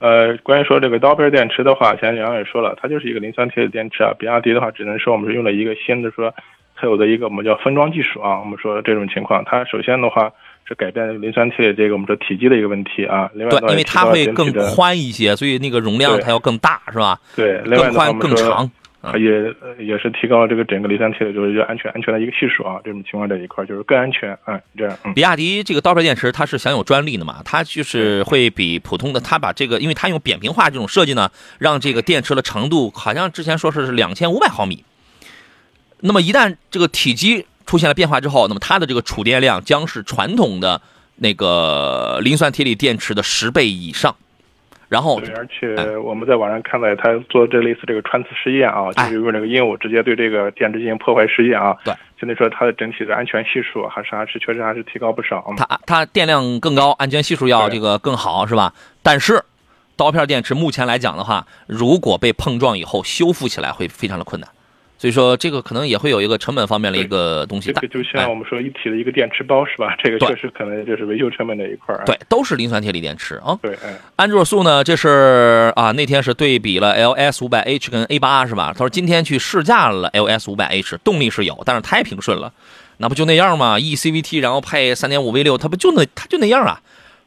[0.00, 4.12] 呃，关于说这个刀片电池的话，前杨也说了，它就是一个磷酸铁锂电池啊。
[4.18, 6.34] 比亚迪的话，只能说我们是用了一个新的说
[6.76, 8.40] 特有的一个我们叫分装技术啊。
[8.40, 10.32] 我们说这种情况，它首先的话。
[10.66, 13.30] 是改变磷酸铁这个我们说体积的一个问题啊。
[13.34, 17.18] 另外，对，因为它会更宽一些，所以那个容量它要更大，是吧？
[17.34, 18.70] 对，更宽更长，
[19.18, 22.78] 也也是提高了这个整个磷酸铁的就是一个安全安全的一个系数啊。
[22.84, 24.60] 这种情况这一块就是更安全啊。
[24.76, 27.40] 这样，比亚迪这个刀片电池它是享有专利的嘛？
[27.44, 34.84] 它就是会比普通的，它把这个，因为它用扁平化这种设计呢，让这个电池的长度好像之前说是是两千五百毫米。
[36.02, 40.80] 那么一旦这个体积出现了变化之后，那么它的这个储电量将是传统的
[41.16, 44.14] 那个磷酸铁锂电池的十倍以上。
[44.88, 51.76] 然后，对，而且我们在网上看到他做这类似这个穿刺实验啊，就是用这个鹦鹉直接对这个电池进行破坏实验啊。
[51.84, 55.54] 对，现在说它的整体的安全系数还是还是确实还是提高不少。
[55.56, 58.74] 它它电量更高，安全系数要这个更好，是吧？
[59.00, 59.40] 但是
[59.94, 64.50] 刀片电池目前来讲的话，如果被碰撞以后修复起来会非常的困难。
[65.00, 67.72] 所以说，这个可能也会有一个成本方面的一个东西。
[67.72, 69.96] 这个就像我们说一体的一个电池包是吧？
[70.04, 72.04] 这个确实可能就是维修成本这一块儿。
[72.04, 73.58] 对，都是磷酸铁锂电池啊。
[73.62, 73.74] 对，
[74.16, 78.74] 安卓素呢，这是啊，那天是对比了 LS 五百 H 跟 A 八是吧？
[78.74, 82.52] 他说今天去试驾了 LS 五百 H，动力是有，但是太平顺了，
[82.98, 86.78] 那不就那样吗？eCVT 然后配三点五 V 六，它不就那它就那样啊？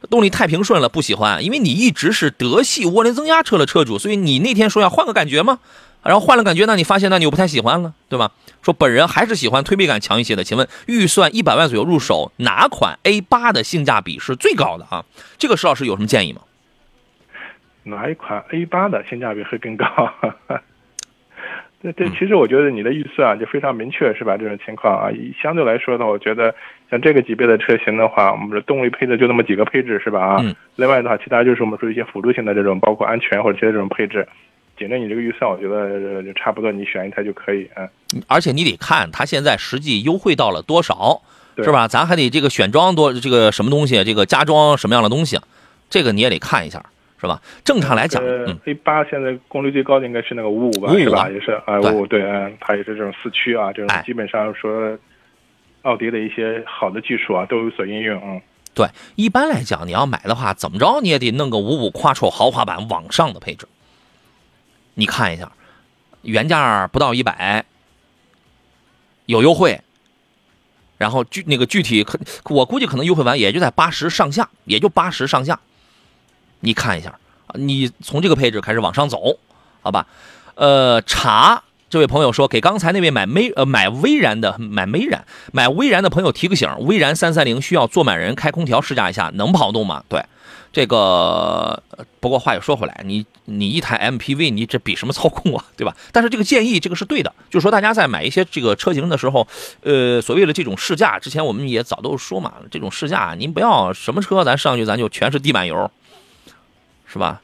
[0.08, 5.58] 动力太平顺了，不喜欢，因为你一直是德系涡轮增压车的车主，所以你那天说要换个感觉吗？
[6.04, 8.30] 然后换了感觉，那你发现那你又不太喜欢了，对吧？
[8.62, 10.44] 说本人还是喜欢推背感强一些的。
[10.44, 15.04] 请问预算一百万左右入手，哪款 A 八的性价比是最高的啊？
[15.38, 16.42] 这个石老师有什么建议吗？
[17.84, 19.86] 哪一款 A 八的性价比会更高？
[21.82, 24.38] 这这其实我觉得你的预算就非常明确，是吧？
[24.38, 25.10] 这种情况啊，
[25.42, 26.54] 相对来说呢，我觉得
[26.90, 30.20] 像这个级别的车型的话，我们的动力配置就那么几个配置，是吧？
[30.20, 30.44] 啊，
[30.76, 34.26] 另外的话，其他就是我们说一些辅助性的这种，包括安全或者其他这种配置。
[34.76, 37.88] 紧着你这个预算，我觉得就差不多，你选一台就可以嗯。
[38.26, 41.22] 而且你得看它现在实际优惠到了多少，
[41.58, 41.86] 是吧？
[41.86, 45.38] 咱还得这个选装多这个什么东西，这个加装什么样的东西，
[45.88, 46.84] 这个你也得看一下，
[47.20, 47.40] 是吧？
[47.64, 51.28] 正常来讲嗯，A 八现在功率最高的应该是那个五五吧，是吧？
[51.30, 54.98] 也是啊，五五对，嗯，它也是这种四驱啊，这种基本上说，
[55.82, 58.40] 奥迪的一些好的技术啊都有所应用，嗯。
[58.74, 63.66] 对，一般来讲，你要买的话，怎么着你也得弄个五五 Quattro 豪华版往上的配置。
[64.94, 65.50] 你看一下，
[66.22, 67.64] 原价不到一百，
[69.26, 69.80] 有优惠，
[70.98, 72.18] 然后具那个具体可
[72.50, 75.58] 我估计可能优惠完也就在八十上下，也就八十上下。
[76.60, 77.18] 你看一下，
[77.54, 79.38] 你从这个配置开始往上走，
[79.82, 80.06] 好吧？
[80.54, 90.04] 呃，茶这位朋友说给刚才那位买微呃买微然的买微然买微然的朋友提个醒，微然三三零需要坐满人开空调试驾一下，能跑动吗？
[90.08, 90.24] 对。
[90.74, 91.80] 这个
[92.18, 95.96] 不过话又说回来，你你一台 MPV，你这比什么操控啊， 对吧？
[96.10, 99.46] 但是这个建议这个是对的，就是说大家在买一些这个车型的时候，
[99.82, 105.88] 呃，所谓的这种试驾，之前我们也早都说嘛，这种试驾您不要什么车咱上去咱就全是地板油，
[107.06, 107.40] 是吧？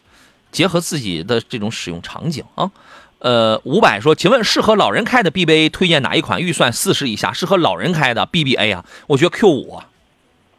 [0.51, 2.73] 结合自己的这种使用场景啊。
[3.21, 6.41] 呃，五百说，请问适合老人开的 BBA 推荐哪一款？
[6.43, 8.85] 预算四十以下，适合老人开的 BBA 啊？
[9.07, 9.81] 我觉得 Q 五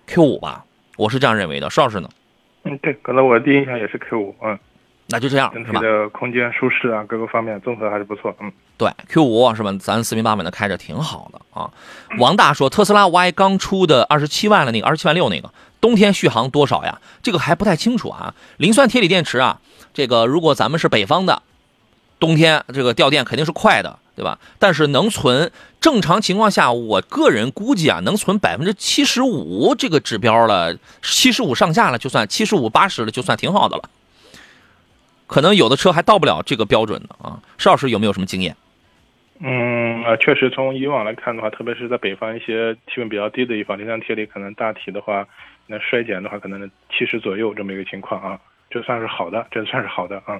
[0.07, 0.63] ，Q 五吧，
[0.95, 1.69] 我是这样认为的。
[1.69, 2.09] 邵老师呢？
[2.63, 4.57] 嗯，对，可能我的第一印象也是 Q 五，嗯，
[5.07, 9.71] 那就这样，整体的空间舒适啊，各个方面综合还是不错，嗯，对，Q 五是吧？
[9.79, 11.69] 咱四平八稳的开着挺好的啊。
[12.19, 16.99] 王大说，特斯拉 Y 刚出的二十七万了，那个二十七万六那个，冬天续航多少呀？
[17.21, 18.33] 这个还不太清楚啊。
[18.57, 19.59] 磷酸铁锂电池啊，
[19.93, 21.41] 这个如果咱们是北方的。
[22.19, 24.37] 冬天这个掉电肯定是快的，对吧？
[24.59, 33.83] 但是能存，正常情况下，我个人估计啊，能存百分之七十五这个指标了，七十五上下了就算七十五八十了就算挺好的了。
[35.27, 37.39] 可能有的车还到不了这个标准呢啊。
[37.57, 38.55] 邵老师有没有什么经验？
[39.39, 45.25] 嗯啊，确实从以往来看的话，特别是在北方一些气温比较低的地方，磷酸铁锂可能大体的话，
[45.67, 50.39] 那衰减的话可能七十左右这么一个情况啊，这算是好的，这算是好的啊。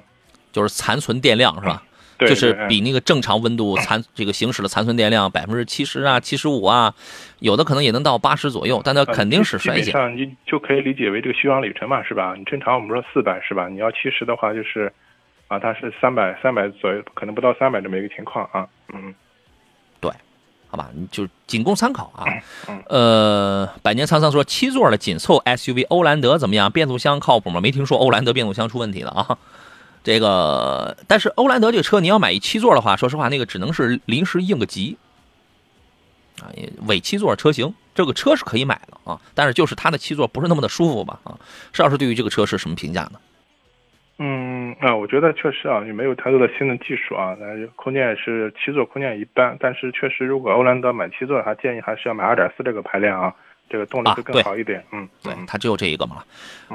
[0.52, 1.82] 就是残存电量是吧？
[2.26, 6.94] 对，就是比那个正常温度残这个行驶的残存电量百分之七十啊、七十五啊，
[7.40, 9.92] 有的可能也能到八十左右，但它肯定是衰减。
[9.92, 12.34] 上你就可以理解为这个续航里程嘛，是吧？
[12.36, 13.68] 你正常我们说四百是吧？
[13.68, 14.92] 你要七十的话就是，
[15.48, 18.66] 啊，它是三百三百左右，可能不到三百这么一个情况啊。
[18.92, 19.14] 嗯，
[20.00, 20.10] 对，
[20.68, 22.24] 好吧，你就仅供参考啊。
[22.88, 26.70] 呃，百年沧桑说七座的紧凑 SUV 欧蓝德怎么样？
[26.70, 27.60] 变速箱靠谱吗？
[27.60, 29.38] 没听说欧蓝德变速箱出问题了啊。
[30.04, 34.96] 这个，但是欧蓝德这个车，你要买一七座的话，说实话，那个只能是临时应个急
[36.40, 36.50] 啊，
[36.88, 41.38] 尾七座车型，这个车是可以买的啊，但是就是它的七座不是那么的舒服吧啊？
[41.72, 43.20] 邵老师对于这个车是什么评价呢？
[44.18, 47.36] 嗯啊，我觉得确实啊，也没有太多的新的技术啊，
[47.76, 53.34] 空间也是七座空间一般，但是确实如果欧蓝德买七座，的话建议还是要买二点四这个排量啊。
[53.72, 56.22] 这个动力会更好一点，嗯，对，它只有这一个嘛。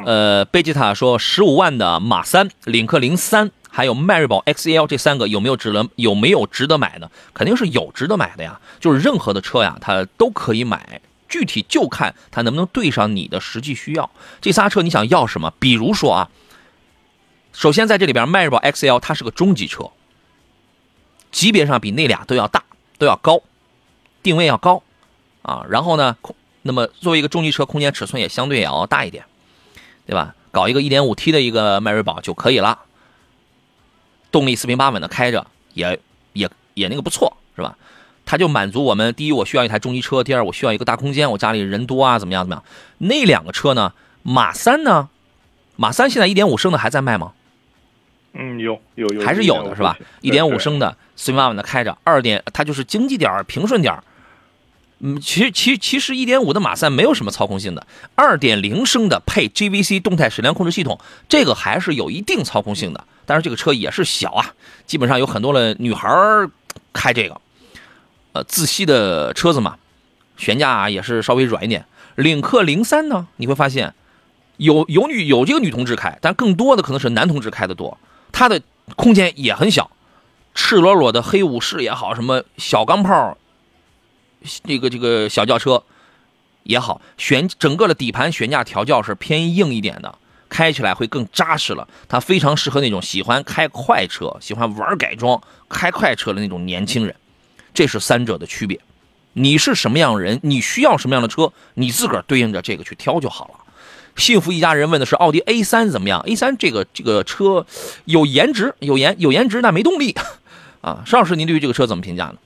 [0.03, 7.12] 呃，贝吉塔说十五万的马三、领克零三，还有迈锐宝 XL 这三个有没有值得有没有值得买的？
[7.36, 8.60] 肯定是有值得买的呀。
[8.79, 14.10] 就是任何的车呀，它都可以买，具体就看它能不能对上你的实际需要。
[14.41, 15.53] 这仨车你想要什么？
[15.60, 16.29] 比如说啊，
[17.53, 19.91] 首先在这里边，迈锐宝 XL 它是个中级车，
[21.31, 22.63] 级别上比那俩都要大，
[22.97, 23.39] 都要高，
[24.23, 24.81] 定位要高
[25.43, 25.63] 啊。
[25.69, 26.36] 然后呢，空。
[26.67, 29.23] 那么作为一个中级车，空间尺寸也相对也要大一点，
[30.06, 30.36] 对吧？
[30.51, 32.80] 搞一个 1.5T 的一个迈锐宝就可以了，
[34.32, 35.99] 动力四平八稳的开着，也
[36.34, 37.77] 也也那个不错，是吧？
[38.25, 42.63] 它就满足我们第一，我需要一台中级车；第二，我需要一个大空间，我家里人多啊，怎么样怎么样？
[42.97, 43.93] 那两个车呢？
[44.23, 45.10] 马三呢？
[45.77, 47.34] 马三现在1.5升的还在卖吗？
[48.34, 53.97] 嗯，有有有，还是有的是吧？1.5升的四平八稳的开着，二点它就是经济点平顺点
[54.99, 63.03] 嗯，其其其实一点五的马三没有什么操控性的，二点零升的配 GVC 动态矢量控制系统，这个还是有一定操控性的。
[63.25, 64.53] 但是这个车也是小啊，
[64.88, 66.10] 基本上有很多的女孩
[66.93, 67.39] 开这个，
[68.31, 69.77] 呃，自吸的车子嘛，
[70.36, 71.86] 悬架也是稍微软一点。
[72.15, 73.93] 领克零三呢，你会发现
[74.57, 77.99] 有有女有这个女同志开，但更多的可能是男同志开的多，
[78.31, 78.60] 它的
[78.95, 79.91] 空间也很小，
[80.55, 83.38] 赤裸裸的黑武士也好，什么小钢炮。
[84.63, 85.84] 这个这个小轿车
[86.63, 90.17] 也好，悬整个的底盘悬架调教是偏硬一点的，
[90.50, 91.88] 开起来会更扎实了。
[92.08, 97.15] 它非常适合那种喜欢开快车、喜欢玩改装、开快车的那种年轻人。
[97.73, 98.80] 这是三者的区别。
[99.34, 103.54] 你是什么样人，你需要什么样的车，你自个儿对应着这个去挑就好了。
[104.15, 107.67] 幸福一家人问的是奥迪 A 三怎么样？A 三这个这个车
[108.06, 110.15] 有颜值，有颜有颜值，但没动力
[110.82, 111.04] 啊。
[111.06, 112.38] 邵老师，您对于这个车怎么评价呢？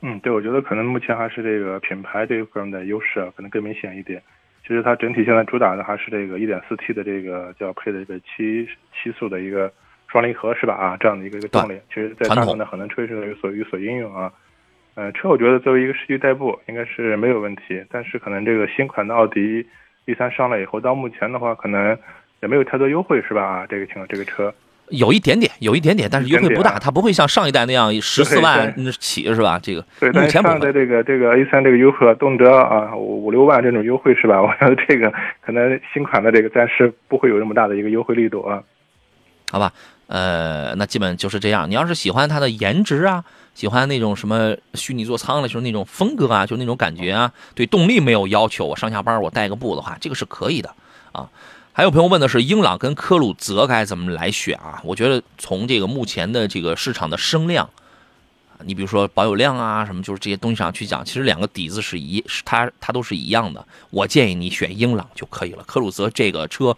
[0.00, 4.22] 嗯，对，我觉得可能目前还是这个品牌这一块的优势啊，可能更明显一点。
[4.62, 9.72] 其实它整体现在主打的还是这个 1.4T 的这个叫配的这个七七速的一个
[10.06, 10.74] 双离合是吧？
[10.74, 14.32] 啊，这样的一个一个动力，其实在大部分的很多车上有所有所应用啊。
[14.94, 19.66] 呃，车我觉得作为一个市区代步应该是没有问题，但是可能这个新款的奥迪
[20.06, 21.98] A3 上来以后，到目前的话可能
[22.40, 23.42] 也没有太多优惠是吧？
[23.42, 24.54] 啊，这个情况这个车。
[24.90, 29.58] 有一点点，有一点点，但是优惠不大，它不会像上一代那样十四万起是吧？
[29.62, 34.40] 这个目前上的这个这个 A 三这个优惠动辄啊五五六万这种优惠是吧？
[34.42, 38.62] 我觉得这个可能新款的这个暂时不会有那么大的一个优惠力度啊。
[39.50, 39.72] 好吧，
[40.08, 41.70] 呃，那基本就是这样。
[41.70, 43.24] 你要是喜欢它的颜值啊，
[43.54, 50.70] 喜欢那种什么虚拟座舱的，就是那种风格啊，就那种感觉啊，对动力没有要求，我上下班我带个步的话，这个是可以的
[51.12, 51.28] 啊。
[51.78, 54.80] 还有朋友问的是英朗跟科鲁泽该怎么来选啊？
[54.82, 57.70] 我觉得从这个目前的这个市场的声量，
[58.64, 63.64] 你比如说保有量啊什么，就是这些东西上去讲，其实两个底子是一，是它它都是一样的。
[63.90, 65.62] 我建议你选英朗就可以了。
[65.68, 66.76] 科鲁泽这个车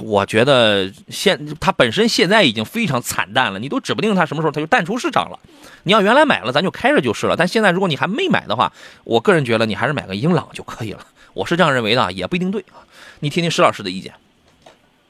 [0.00, 5.40] 我觉得现它本身现在已经非常惨淡了，你都指不定它什么时候它就淡出市场了。
[5.82, 7.34] 你要原来买了，咱就开着就是了。
[7.36, 11.04] 但现在如果你还没买的话，我个人觉得你还是买个英朗就可以了。
[11.34, 12.85] 我是这样认为的，也不一定对啊。
[13.20, 14.12] 你听听石老师的意见。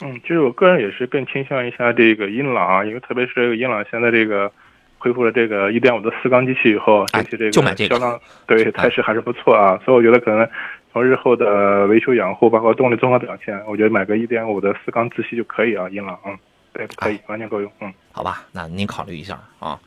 [0.00, 4.52] 嗯，其实我个人也是更倾向一下这个英朗啊，因为特别是这个英朗现在这个
[4.98, 10.46] 恢复了这个一点五的四缸机器以后，哎这期这个就买这个销量对态势还是不错啊，所以我觉得可能
[10.92, 16.38] 从日后的维修养护，包括动力综合表现，我觉得买个一点五的四缸自吸就可以啊，英朗，嗯，
[16.74, 17.92] 对，可以，完全够用，嗯。
[18.12, 19.78] 好吧，那您考虑一下啊。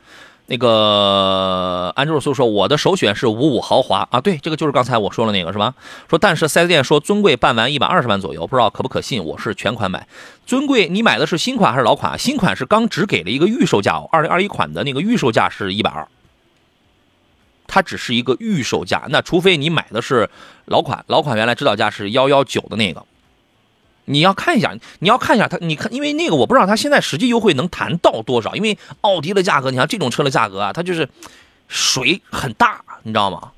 [0.50, 5.72] 那个安卓叔说，我的首选是五五豪华啊，对，这个就是刚才我说的那个是吧？
[6.08, 9.24] 说但是四 S 店说尊贵办完一百二十万左右，不知道可不可信？
[9.24, 10.08] 我是全款买。
[10.44, 12.18] 尊贵，你买的是新款还是老款？
[12.18, 16.08] 新款是刚只给了一个预售价哦，二零二一款的那个预售价是一百二，
[17.68, 19.04] 它只是一个预售价。
[19.08, 20.28] 那除非你买的是
[20.64, 23.04] 老款，老款原来指导价是幺幺九的那个。
[24.06, 31.08] 你要看一下，你要看一下它，你看，因为那个我不知道它现在实际优惠能谈到多少，因为奥迪的价格，你看这种车的价格啊，它就是
[31.68, 33.52] 水很大，你知道吗？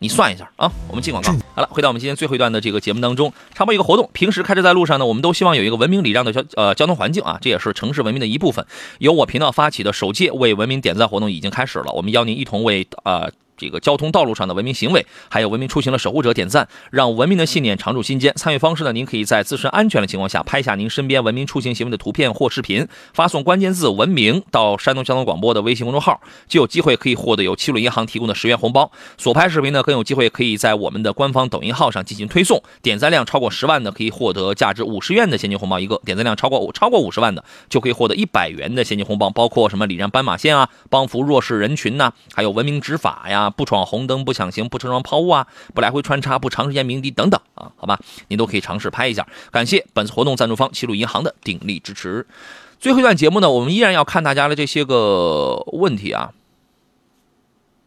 [0.00, 1.32] 你算一下啊，我们进广告。
[1.54, 4.08] 好了，回到我们今天最后一段的这个节目当中，插播一个活动。
[4.12, 8.64] 平时开车在路上呢，我们都希望有一个文明礼让的交呃交通环境啊，这也是城市文明的一部分。
[8.98, 13.32] 由我频道发起的首届为文明点赞活动已经开始了，我们邀您一同为呃。
[13.58, 18.32] 这个交通道路上的文明行为，还有文明出行的守护者点赞，让文明的信念常驻心间。
[18.36, 28.90] 参与方式呢，您可以在自身安全的情况下拍下您身边文明出行行为的图片或视频，发送关键字“文明”到山东交通广播的微信公众号，就有机会可以获得由七路银行提供的十元红包。
[29.16, 32.62] 所拍视频呢，更有机会可以在我们的官方抖音号上进行推送。
[32.80, 44.24] 点赞量超过十万的，可以获得价值五十元的现金红包一个；点赞量超过超过五十万的，就可以获得一百元的现金红包，包括什么礼让斑马线啊，帮扶弱势人群呐、还有文明执法呀，不闯红灯。
[44.24, 49.26] 不抢行，不车窗抛物啊，不来回穿插，不长时间鸣笛等等啊，好吧，您都可以尝试拍一下。
[49.50, 52.26] 感谢本次活动赞助方齐鲁银行的鼎力支持。
[52.78, 56.32] 最后一段节目呢，我们依然要看大家的这些个问题啊。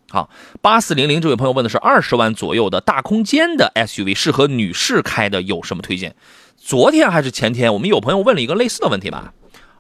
[0.09, 0.30] 好，
[0.62, 6.16] 八四零零这位朋友问的是二十万左右的大空间的 SUV 适合女士开的有什么推荐？
[6.57, 9.34] 昨天还是前天，我们有朋友问了一个类似的问题吧。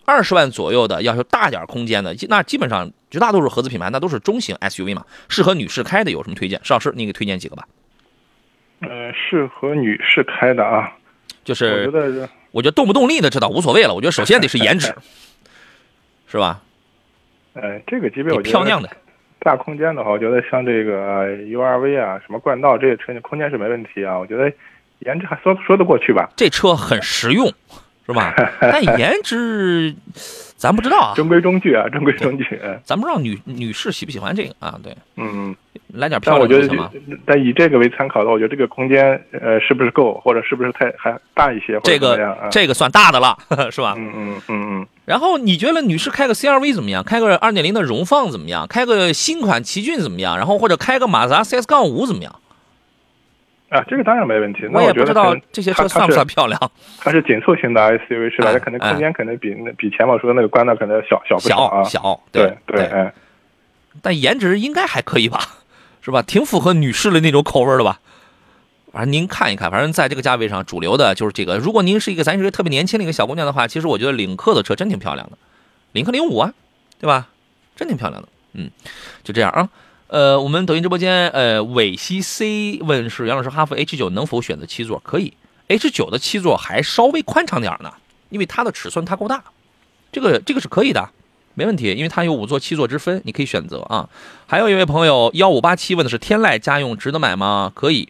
[0.05, 6.59] 二十万左右的，要求大点空间的，那基本上绝大多数合资品牌那都是中型 SUV 嘛，适合女士开的有什么推荐？
[6.63, 7.67] 邵老师，你给推荐几个吧。
[8.81, 10.91] 呃，适合女士开的啊，
[11.43, 14.93] 就是我觉得，我觉得动不动力的这倒无所谓了，我觉得首先得是颜值，
[16.27, 16.61] 是吧？
[17.53, 18.89] 呃，这个级别我觉得漂亮的
[19.39, 24.51] 大空间的话，我觉得像这个 URV 啊，什么冠道这些车，空间是没问题啊，我觉得
[24.99, 26.29] 颜值还说说得过去吧。
[26.35, 27.51] 这车很实用。
[28.05, 28.33] 是吧？
[28.59, 29.93] 但颜值，
[30.55, 31.13] 咱不知道啊。
[31.15, 32.59] 中规中矩啊，中规中矩。
[32.83, 34.77] 咱不知道女女士喜不喜欢这个啊？
[34.83, 35.55] 对，嗯，
[35.93, 36.89] 来点漂亮的行吗？
[37.25, 41.79] 但以这个为参考的话，我觉得这个空间呃是不是够，或者是不是太还大一些？
[41.83, 43.37] 这个这个算大的了，
[43.71, 43.93] 是吧？
[43.97, 44.87] 嗯嗯嗯嗯。
[45.05, 47.03] 然后你觉得女士开个 CRV 怎么样？
[47.03, 48.65] 开个二点零的荣放怎么样？
[48.67, 50.37] 开个新款奇骏怎么样？
[50.37, 52.35] 然后或者开个马自达 CS 杠五怎么样？
[53.71, 54.67] 啊，这个当然没问题。
[54.67, 56.59] 我也不知道这些车算不算漂亮。
[56.99, 58.51] 它是紧凑型的 SUV 是吧？
[58.51, 61.83] 它可能空间可能比那比前面说的那个冠道可能小小不少啊。
[61.85, 63.13] 小对对，哎。
[64.01, 65.39] 但颜值应该还可以吧？
[66.01, 66.21] 是吧？
[66.21, 68.01] 挺符合女士的那种口味的吧？
[68.91, 71.57] 反正您看一看，反正在这个价位上，主流的就是这个。
[71.57, 75.37] 如果您是一个咱是一个特别年轻的一个小姑娘的话，其实我觉得领克的车真挺漂亮的，
[75.93, 76.53] 领克零五啊，
[76.99, 77.29] 对吧？
[77.73, 78.27] 真挺漂亮的。
[78.53, 78.69] 嗯，
[79.23, 79.69] 就这样啊。
[80.11, 84.99] 呃，我们抖音直播间，呃，伟西 C 问是杨老师，哈弗 H 九能否选择七座？
[85.05, 85.31] 可以
[85.69, 87.93] ，H 九的七座还稍微宽敞点呢，
[88.27, 89.41] 因为它的尺寸它够大，
[90.11, 91.11] 这个这个是可以的，
[91.53, 94.09] 没问题，因为它有五座七座之分，你可以选择啊。
[94.47, 97.71] 还有一位朋友幺五八七问的是天籁家用值得买吗？
[97.73, 98.09] 可以。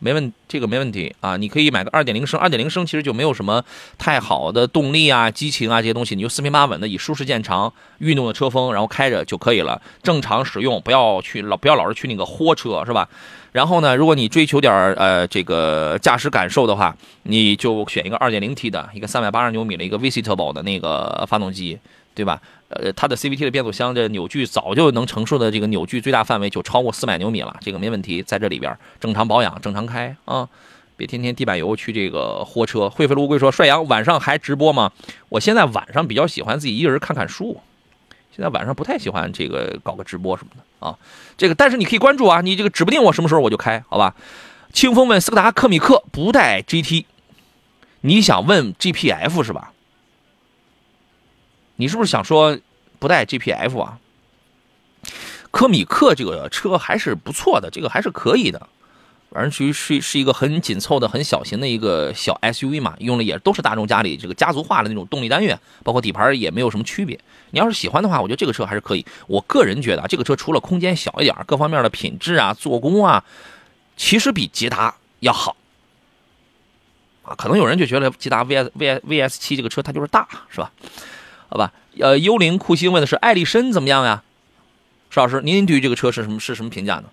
[0.00, 1.36] 没问，这个没问题啊！
[1.36, 3.64] 你可以买个二点零升，二点零升其实就没有什么
[3.98, 9.80] 太好的动力啊、激情啊这些东西，你就四平八稳的以舒适见长，运动的车风，然后开着就可以了。
[10.02, 13.08] 正常使用，不要去老不要老是去那个豁车，是吧？
[13.52, 16.94] 然后呢，如果你追求点呃这个驾驶感受的话，
[17.24, 21.78] 你就选一个二点零 T 的一个三百八十牛米的一个 VC Turbo 的那个发动机，
[22.14, 22.40] 对吧？
[22.68, 30.48] 呃，它的 CVT 的变速箱的扭矩早就能承受的这个扭矩最大范围就超过四百牛米了，这个没问题，在这里边正常保养、正常开啊，
[30.96, 32.90] 别天天地板油去这个豁车。
[32.90, 34.92] 会飞的乌龟说：“帅阳晚上还直播吗？”
[35.30, 37.60] 我现在晚上比较喜欢自己一个人看看书，
[38.36, 40.98] 现在晚上不太喜欢这个搞个直播什么的啊。
[41.36, 44.14] 这个但是你可以关注啊，你这个指不定我什么时候我就开，好吧？
[44.74, 47.06] 清风问斯柯达柯米克不带 GT，
[48.02, 49.72] 你想问 GPF 是吧？
[51.80, 52.58] 你是不是想说
[52.98, 53.98] 不带 GPF 啊？
[55.50, 58.68] 科米克这个车还是不错的，这个还是可以的，
[59.30, 67.18] 反正属于是是一个很紧凑的、很小型的一个小 SUV 嘛，用的也都是大众家里这个家族化的那种动力单元，包括底盘也没有什么区别。
[67.52, 69.06] 你要是喜欢的话，我觉得这个车还是可以。
[69.26, 73.24] 我个人觉得啊，这个车除了空间小一点，各方面的品质啊、做工啊，
[73.96, 75.56] 其实比捷达要好。
[77.22, 80.70] 啊，可能有人就觉得捷达 VS VS VS 七这个车它就是大，是吧？
[81.48, 84.22] 好吧，呃，幽灵酷星问的是艾力绅怎么样呀？
[85.10, 87.04] 石老师，您对于这个车是什么是什么评价呢？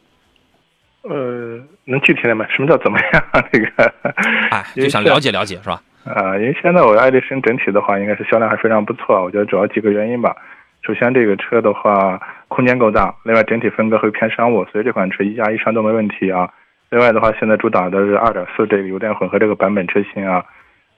[1.04, 2.46] 呃，能具体点吗？
[2.50, 3.24] 什么叫怎么样？
[3.52, 3.94] 这个，
[4.52, 5.82] 哎，就想了解了解，是吧？
[6.04, 9.24] 啊，因为现在我爱丽绅整体的话，应该是销量还非常不错。
[9.24, 10.36] 我觉得主要几个原因吧。
[10.82, 16.48] 首先，这个车的话，空间够大；另外，整体风格会偏商务，所以这款车一加一上都没问题啊。
[16.90, 20.44] 另外的话，现在主打的是2.4这个油电混合这个版本车型啊。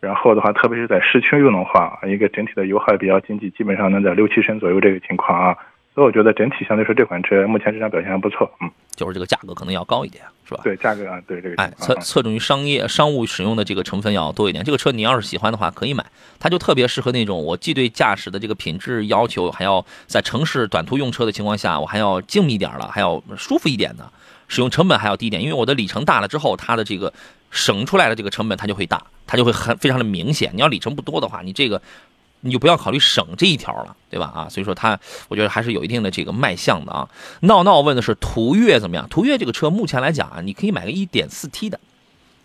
[0.08, 5.58] 然后的话，特别是在市区用的话，一个整体的油耗比较经济，基本上能在六七升左右这个情况啊。
[5.94, 10.62] 所以我觉得整体相对说这款车目前市场表现还不错，嗯，就是这个价格可能要高一点，是吧？
[10.64, 14.64] 对，价格啊，对这个，哎，侧侧重于商业商务使用的这个成分要多一点。
[14.64, 16.06] 这个车你要是喜欢的话，可以买，
[16.40, 24.08] 它就特别适合那种我既对驾驶的这个品质要求，还要在城市短途用车的情况下，我还要静谧点了，还要舒服一点的，
[24.48, 25.42] 使用成本还要低一点。
[25.42, 27.12] 因为我的里程大了之后，它的这个
[27.52, 30.52] 省出来的这个成本它就会大，它就会很非常的明显。
[30.54, 31.82] 你要里程不多的话，你这个。
[32.42, 34.32] 你就不要考虑省这一条了，对吧？
[34.34, 37.10] 啊，所以说它，我觉得还是有一定的这个卖相的啊。
[37.42, 39.10] 闹闹问的是途岳怎么样？
[39.10, 41.80] 途岳这个车目前来讲啊，你可以买个 1.4T 的，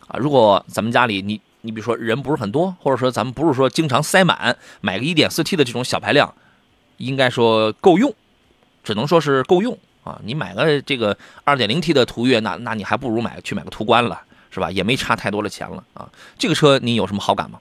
[0.08, 6.34] 啊，如果咱们家里你你比如说人不是很多，或者说咱们不是说经常塞满，买个 1.4T 的这种小排量，
[6.96, 8.12] 应该说够用，
[8.82, 10.18] 只能说是够用啊。
[10.24, 14.22] 你买个这个 2.0T 的途岳，那那你还不如买去买个途观了，
[14.52, 14.70] 是吧？
[14.70, 16.06] 也没差太多的钱了啊。
[16.38, 17.58] 这个车你有什么好感吗？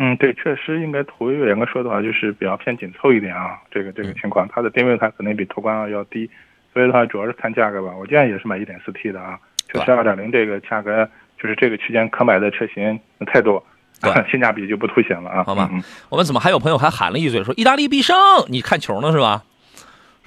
[0.00, 3.58] 嗯，对，确实应该途岳严格说的话，就是比较偏紧凑一点啊。
[3.68, 6.30] 这个这个情况，它的定位它可能比途观要低，
[6.72, 7.92] 所以的话主要是看价格吧。
[7.98, 9.36] 我建议也是买一点四 T 的啊，
[9.66, 13.64] 确实2.0这个价格就是这个区间可买的车型太多，
[14.30, 15.42] 性价比就不凸显了啊。
[15.42, 15.68] 好吧，
[16.10, 18.14] 我们怎么还有朋友还喊了一嘴说意大利必胜？
[18.48, 19.42] 你看球呢是吧？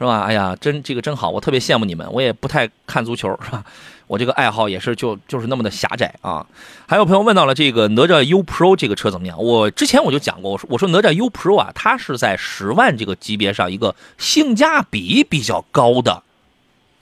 [0.02, 0.22] 是吧？
[0.22, 2.12] 哎呀，真这个真好，我特别羡慕你们。
[2.12, 3.64] 我也不太看足球，是吧？
[4.08, 6.44] 我这个爱好也是就就是那么的狭窄啊。
[6.88, 9.38] 还有朋友问到了这个哪吒 U Pro 这个车怎么样？
[9.38, 16.24] 我之前我就讲过，我说我说哪吒 U Pro 啊，它是在十万这个级别上一个性价比比较高的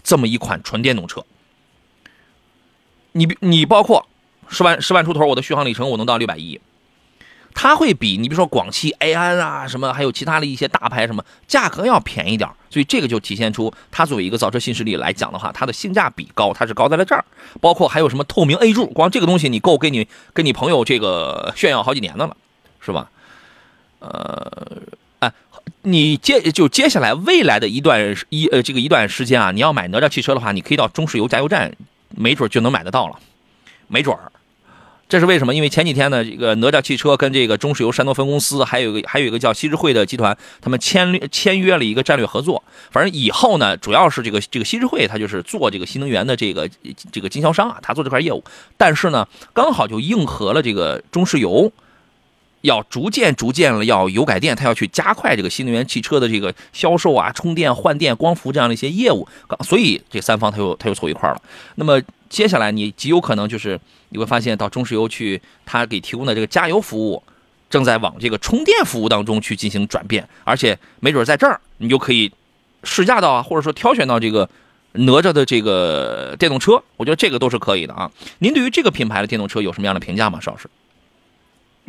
[0.04, 1.24] 这么一款纯电动车。
[3.14, 4.06] 你你包括
[4.50, 6.60] 十万十万出头，我的续航里程我能到六百一。
[7.62, 17.26] 它会比你比如说广汽埃安啊什么，还有其他的一些大牌什么，价格要便宜点所以这个就体现出它作为一个造车新势力来讲的话，它的性价比高，它是高在了这儿。
[17.60, 22.38] 包括还有什么透明 A 柱，光这个东西你够给你跟你朋友这个炫耀好几年的了，
[22.80, 23.10] 是吧？
[24.00, 24.82] 呃，
[25.20, 25.34] 哎，
[25.82, 31.76] 你接就接下来未来的一段一呃这个一段时间啊，你要买哪吒汽车的话，你可以到中石油加油站，
[32.16, 33.20] 没准就能买得到了，
[33.90, 34.32] 没准儿。
[35.10, 35.56] 这是为什么？
[35.56, 42.64] 因为前几天呢，这个哪吒汽车跟这个中石油山东分公司，还有一个还有一个叫西智汇的集团，他们签签约了一个战略合作。
[42.92, 46.70] 反正以后呢，主要是这个这个西智汇，它就是做这个新能源的这个
[47.12, 48.44] 这个经销商啊，他做这块业务。
[48.78, 51.72] 但是呢，刚好就应和了这个中石油
[52.62, 59.28] 要逐渐逐渐了要油改电，他要去加快这个新能源汽车的这个销售啊、充电、换电、光伏这样的一些业务。
[59.62, 61.42] 所以这三方他又他又凑一块了。
[61.74, 62.00] 那么
[62.30, 63.80] 接下来你极有可能就是。
[64.12, 67.22] 你会发现，到中石油去，他给提供的这个加油服务，
[67.70, 72.32] 正在往这个充电服务当中去进行转变，而且没准在这儿，你就可以
[72.84, 74.50] 试驾到啊，或者说挑选到这个
[74.94, 78.10] 哪吒的这个电动车，我觉得这个都是可以的啊。
[78.40, 80.68] 您对于这个品牌的电动车有什么样的评价吗，邵老师？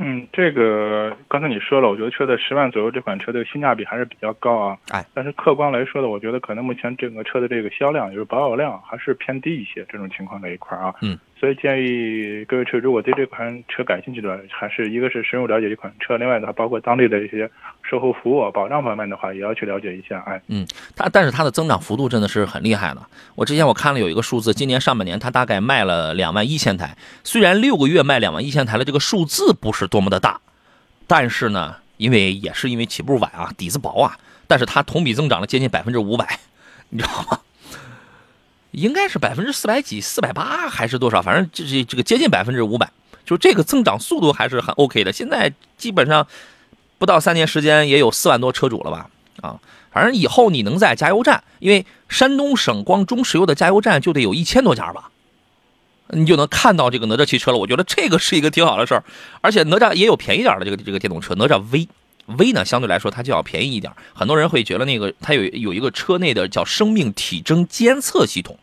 [0.02, 4.78] 嗯，这个刚才你说了，我觉得车在十万左右这款车的性价比还是比较高啊。
[4.88, 10.94] 哎，但是客观来说的，我觉得可能目前整个车的这个销量，就是保有量还是偏低一些，这种情况这一块啊。
[11.02, 11.18] 嗯。
[11.40, 17.50] 所以建议各位车，如果对这款车感兴趣的，还是一个是深入了解这款车，另外的话，包括当地的一些
[17.82, 20.22] 售后服务、保障方面的话，也要去了解一下。
[20.26, 23.00] 哎，嗯，它但是它的增长幅度真的是很厉害的。
[23.36, 30.38] 我之前我看了有一个数字，今年上半年它大概卖了两万一千台，虽然六个月卖两万一千台的这个数字不是多么的大，
[31.06, 36.38] 但是呢，因为也是因为起步晚啊，底子薄啊，但是它同比增长了接近百分之五百，
[36.90, 37.40] 你知道吗？
[38.72, 41.20] 应该是百分之四百几、四百八还是多少？
[41.20, 42.90] 反正就是这个接近百分之五百，
[43.24, 45.12] 就这个增长速度还是很 OK 的。
[45.12, 46.26] 现在基本上
[46.98, 49.08] 不到三年时间也有四万多车主了吧？
[49.40, 49.58] 啊，
[49.90, 55.10] 反正以后你能在加油站，因为山东省光中石油的加油站就得有一千多家吧，
[56.08, 57.58] 你就能看到这个哪吒汽车了。
[57.58, 59.04] 我觉得这个是一个挺好的事儿，
[59.40, 61.88] 而且哪吒也有便宜点的这个这个电动车，哪吒 V
[62.38, 63.92] V 呢相对来说它就要便宜一点。
[64.14, 68.58] 很多人会觉得那个它有有一个车内的叫生命体征监测系统。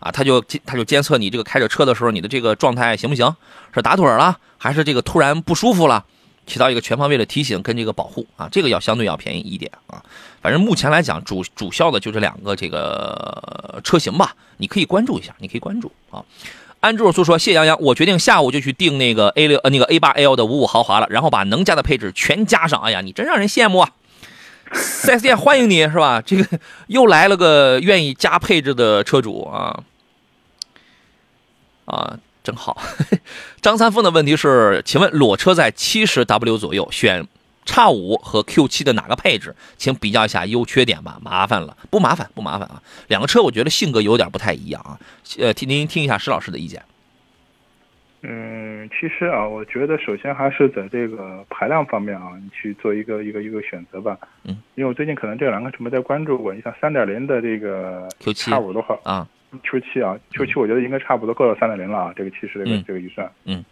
[0.00, 3.34] 啊，它就它就监测你这个开着车的时候你的这个状态行不行，
[3.74, 6.04] 是打盹了还是这个突然不舒服了，
[6.46, 10.04] 起到一个全方位的提醒跟这个保护啊，这个要相对要便宜一点啊。
[10.42, 16.22] 反正目前来讲，主主销的就这两个这个车型吧，你可以关注一下，你可以关注啊。
[16.84, 22.78] 安卓苏说：“谢洋洋，我决定下午就去订那个 A 六呃那个 A 八 L 的五五豪华了，然后把能加的配置全加上。
[22.82, 23.90] 哎呀，你真让人羡慕啊！
[24.74, 26.20] 四 S 店欢迎你是吧？
[26.20, 29.80] 这个又来了个愿意加配置的车主啊
[31.86, 32.76] 啊，真好。
[33.62, 37.26] 张三丰的问题是，请问裸车在七十 W 左右选？”
[37.64, 39.54] 叉五和 Q 七的哪个配置？
[39.76, 41.18] 请比较一下优缺点吧。
[41.22, 42.82] 麻烦了，不麻烦，不麻烦啊。
[43.08, 44.98] 两个车我觉得性格有点不太一样啊。
[45.38, 46.82] 呃，听您听一下施老师的意见。
[48.26, 54.16] 嗯，其实啊，我觉得首先还是在这个排量方面啊，你去做一个一个一个选择吧。
[54.44, 54.56] 嗯。
[54.76, 56.54] 因为我最近可能这两个车没在关注过。
[56.54, 59.28] 你像三点零的这个 Q 七叉五的话啊
[59.62, 62.12] ，Q 七啊，Q 七我觉得应该差不多够了三点零了啊。
[62.16, 63.30] 这个其实这个这个预算。
[63.44, 63.62] 嗯。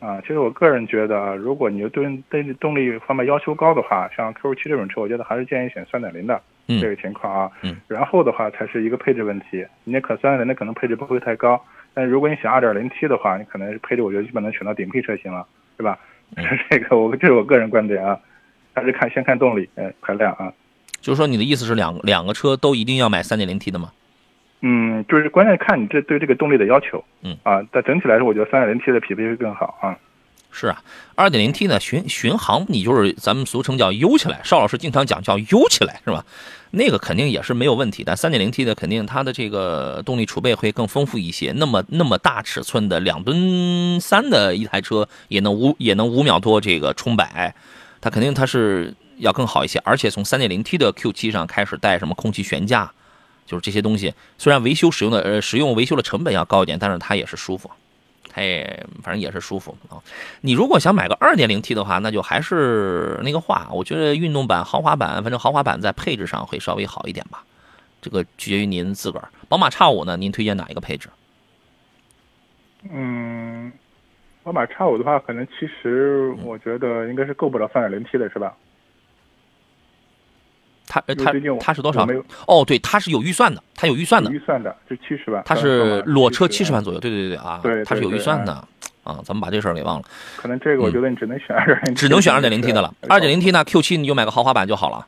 [0.00, 6.40] 啊，其实我个人觉得啊，如果你对对动力方面要求高的话，像 Q 七这种车，我觉得还是建议选三点零的
[6.80, 7.50] 这个情况啊。
[7.62, 7.76] 嗯。
[7.88, 11.60] 然后的话才是一个配置问题，你可三点零的可能配置不会太高，
[11.94, 15.46] 但如果你选二点零 T 的话，你可能配置我觉得基本能选到顶配车型了，
[15.76, 15.98] 对吧？
[16.70, 18.18] 这个我这是我个人观点啊，
[18.74, 20.52] 还是看先看动力，嗯，排量啊。
[21.00, 23.90] 就是说你的意思是两两个车都一定要买三点零 T 的吗？
[24.60, 29.96] 嗯，就是关键看你这对这个动力的要求，嗯啊，但整体来说，我觉得三点零 T 的匹配会更好啊。
[30.50, 30.82] 是啊，
[31.14, 36.24] 二点零 T 呢，巡巡航你就是咱们俗称叫悠起来，邵老师经常讲叫悠起来是吧？
[36.70, 41.52] 那个肯定也是没有问题，的三点零 T 的肯定它的这个动力储备会更丰富一些。
[41.56, 47.54] 那么那么大尺寸的两吨三的一台车也能五也能五秒多这个冲百，
[48.00, 49.78] 它肯定它是要更好一些。
[49.84, 52.90] 而且从三点零 T 的 Q 七上开始带什么空气悬架。
[53.48, 57.70] 就是这些东西，虽然维修使用的呃使用维修的成本要高一点，但是它也是舒服，
[58.28, 59.96] 它也反正也是舒服啊。
[60.42, 67.42] 你如果想买个二点零 T 的话，那就还是那个话，我觉得运动版、豪华版，反正豪华版在配置上会稍微好一点吧。
[68.02, 69.30] 这个取决于您自个儿。
[69.48, 71.08] 宝马 X 五呢，您推荐哪一个配置？
[72.92, 73.72] 嗯，
[74.42, 78.54] 宝马 X 五的话，可能其实我觉得应该是够不了三点零 T 的，是吧？
[80.88, 82.06] 它它它是多少？
[82.46, 84.32] 哦，对，它是有预算的，它有预算的。
[84.32, 85.42] 预算的就七十万。
[85.44, 88.52] 它是裸车七十万左右，对对对啊，对，它是有预算的
[89.04, 90.04] 啊，咱们把这事儿给忘了。
[90.36, 92.94] 可能这个我觉得你只能选二点零，只能选二点零 T 的了。
[93.08, 95.06] 二点零 T 呢，Q 七你就买个豪华版就好了，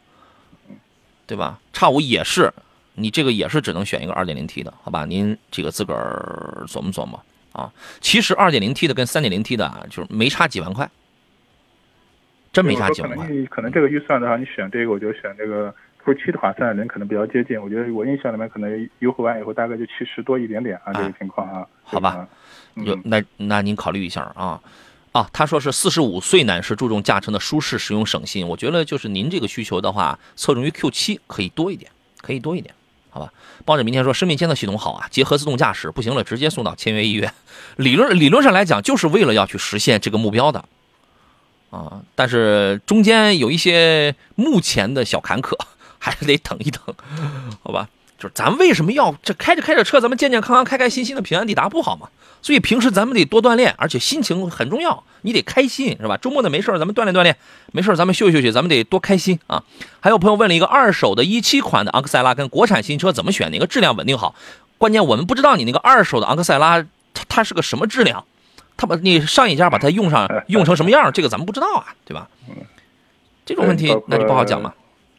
[1.26, 1.58] 对吧？
[1.72, 2.52] 叉五也是，
[2.94, 5.06] 你这个也是只能选一个二点零 T 的，好吧？
[5.06, 7.18] 您这个自个儿琢磨琢磨
[7.52, 7.72] 啊。
[8.00, 10.90] 其实二点零 T 的跟三点零 T 的啊，就是没差几万块。
[12.52, 13.26] 真没啥几万块。
[13.26, 15.74] 可能可能这个预算的话，你选这个，我觉得选这个
[16.04, 17.60] Q 七的话，三点零可能比较接近。
[17.60, 21.66] 我觉得我印象里面可能优惠完以后大概就七十多一点点啊，这个情况啊。
[21.82, 22.26] 好吧，
[22.74, 24.60] 有那那您考虑一下啊
[25.12, 28.46] 啊，他说是四十五岁男士注重驾乘的舒适、实用省心。
[28.46, 31.90] 我觉得就是您这个需求的话，侧重于 Q 七可以多一点，
[32.20, 32.74] 可以多一点，
[33.10, 33.32] 好吧。
[33.64, 37.32] 抱着明天说生命监测系统好啊，结合自动驾驶，不行了直接送到签约医院。
[37.76, 40.64] 理论理论上来讲，就是为了要去实现这个目标的。
[41.70, 45.56] 啊，但是中间有一些目前的小坎坷，
[45.98, 46.82] 还是得等一等，
[47.62, 47.88] 好吧？
[48.18, 52.08] 就是咱为什么要这开着开着车，咱们健健康康、开开心心的平安抵达不好吗？
[52.42, 56.16] 所以平时咱们得多锻炼，而且心情很重要，你得开心，是吧？
[56.16, 57.34] 周末的没事咱们锻炼锻炼；
[57.72, 59.62] 没事咱们休息休息，咱们得多开心啊！
[60.00, 64.34] 还有朋友问了一个二手的一七款的昂克赛拉跟国产新车怎么选，哪个质量稳定好？
[64.76, 66.82] 关键我们不知道你那个二手的昂克赛拉，
[67.14, 68.24] 它它是个什么质量？
[68.80, 72.26] 他把你上一家把它用上 用成什么样，这个咱们不知道啊，对吧？
[73.44, 74.72] 这种问题那就不好讲嘛。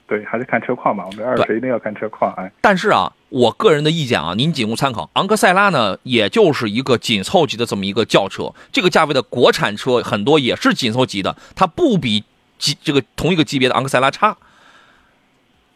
[0.07, 1.05] 对，还是看车况嘛。
[1.05, 2.33] 我们二手一定要看车况。
[2.33, 5.07] 哎，但是啊，我个人的意见啊，您仅供参考。
[5.13, 12.23] 昂克赛拉呢，也就是一个紧凑级的这么一个轿车，这个价位的国产车很多也是紧凑级的，它不比
[12.57, 14.35] 级这个同一个级别的昂克赛拉差。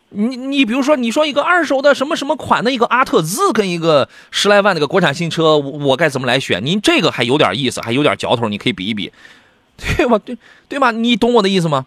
[0.09, 6.65] 你你比如说，你说一个二手的什么什么款的一个阿特兹，跟一个十来万那个国产新车，我我该怎么来选？
[6.65, 9.11] 您这个还有点意思，还有点嚼头，你可以比一比，
[9.97, 10.17] 对吧？
[10.19, 10.37] 对
[10.69, 10.91] 对吧？
[10.91, 11.85] 你懂我的意思吗？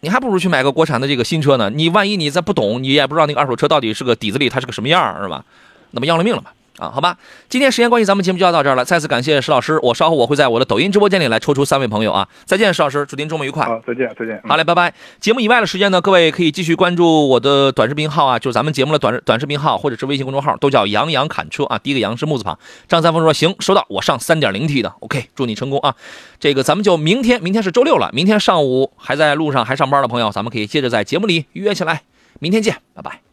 [0.00, 1.70] 你还不如去买个国产的这个新车呢。
[1.70, 5.44] 你万一你再不懂，你也不知道那个二手车到底是个底子里它是个什么样，是吧？
[5.92, 6.50] 那么要了命了嘛。
[6.82, 7.16] 啊，好吧，
[7.48, 8.84] 今天时间关系，咱们节目就要到这儿了。
[8.84, 12.26] 再次感谢石老师，我稍后我会在我的抖音直播间里来抽出三位朋友啊。
[12.44, 13.64] 再见，石老师，祝您周末愉快。
[13.64, 14.42] 好，再见，再见。
[14.44, 14.92] 好嘞，拜拜。
[15.20, 21.78] 节目以外的时间呢，各位可以继续关注我的短视频号啊，就是咱们节目的短短视频号或者是微信公众号，都叫杨洋侃车啊。
[21.78, 22.58] 第一个杨是木字旁。
[22.88, 25.94] 张三丰说行，收到，我上三点零 T 的，OK，祝你成功啊。
[26.40, 32.02] 这个咱们就明天，明天是周六了，明天上午还在路上还上班的朋友，咱们可以接着在节目里约起来。
[32.40, 33.31] 明天见，拜拜。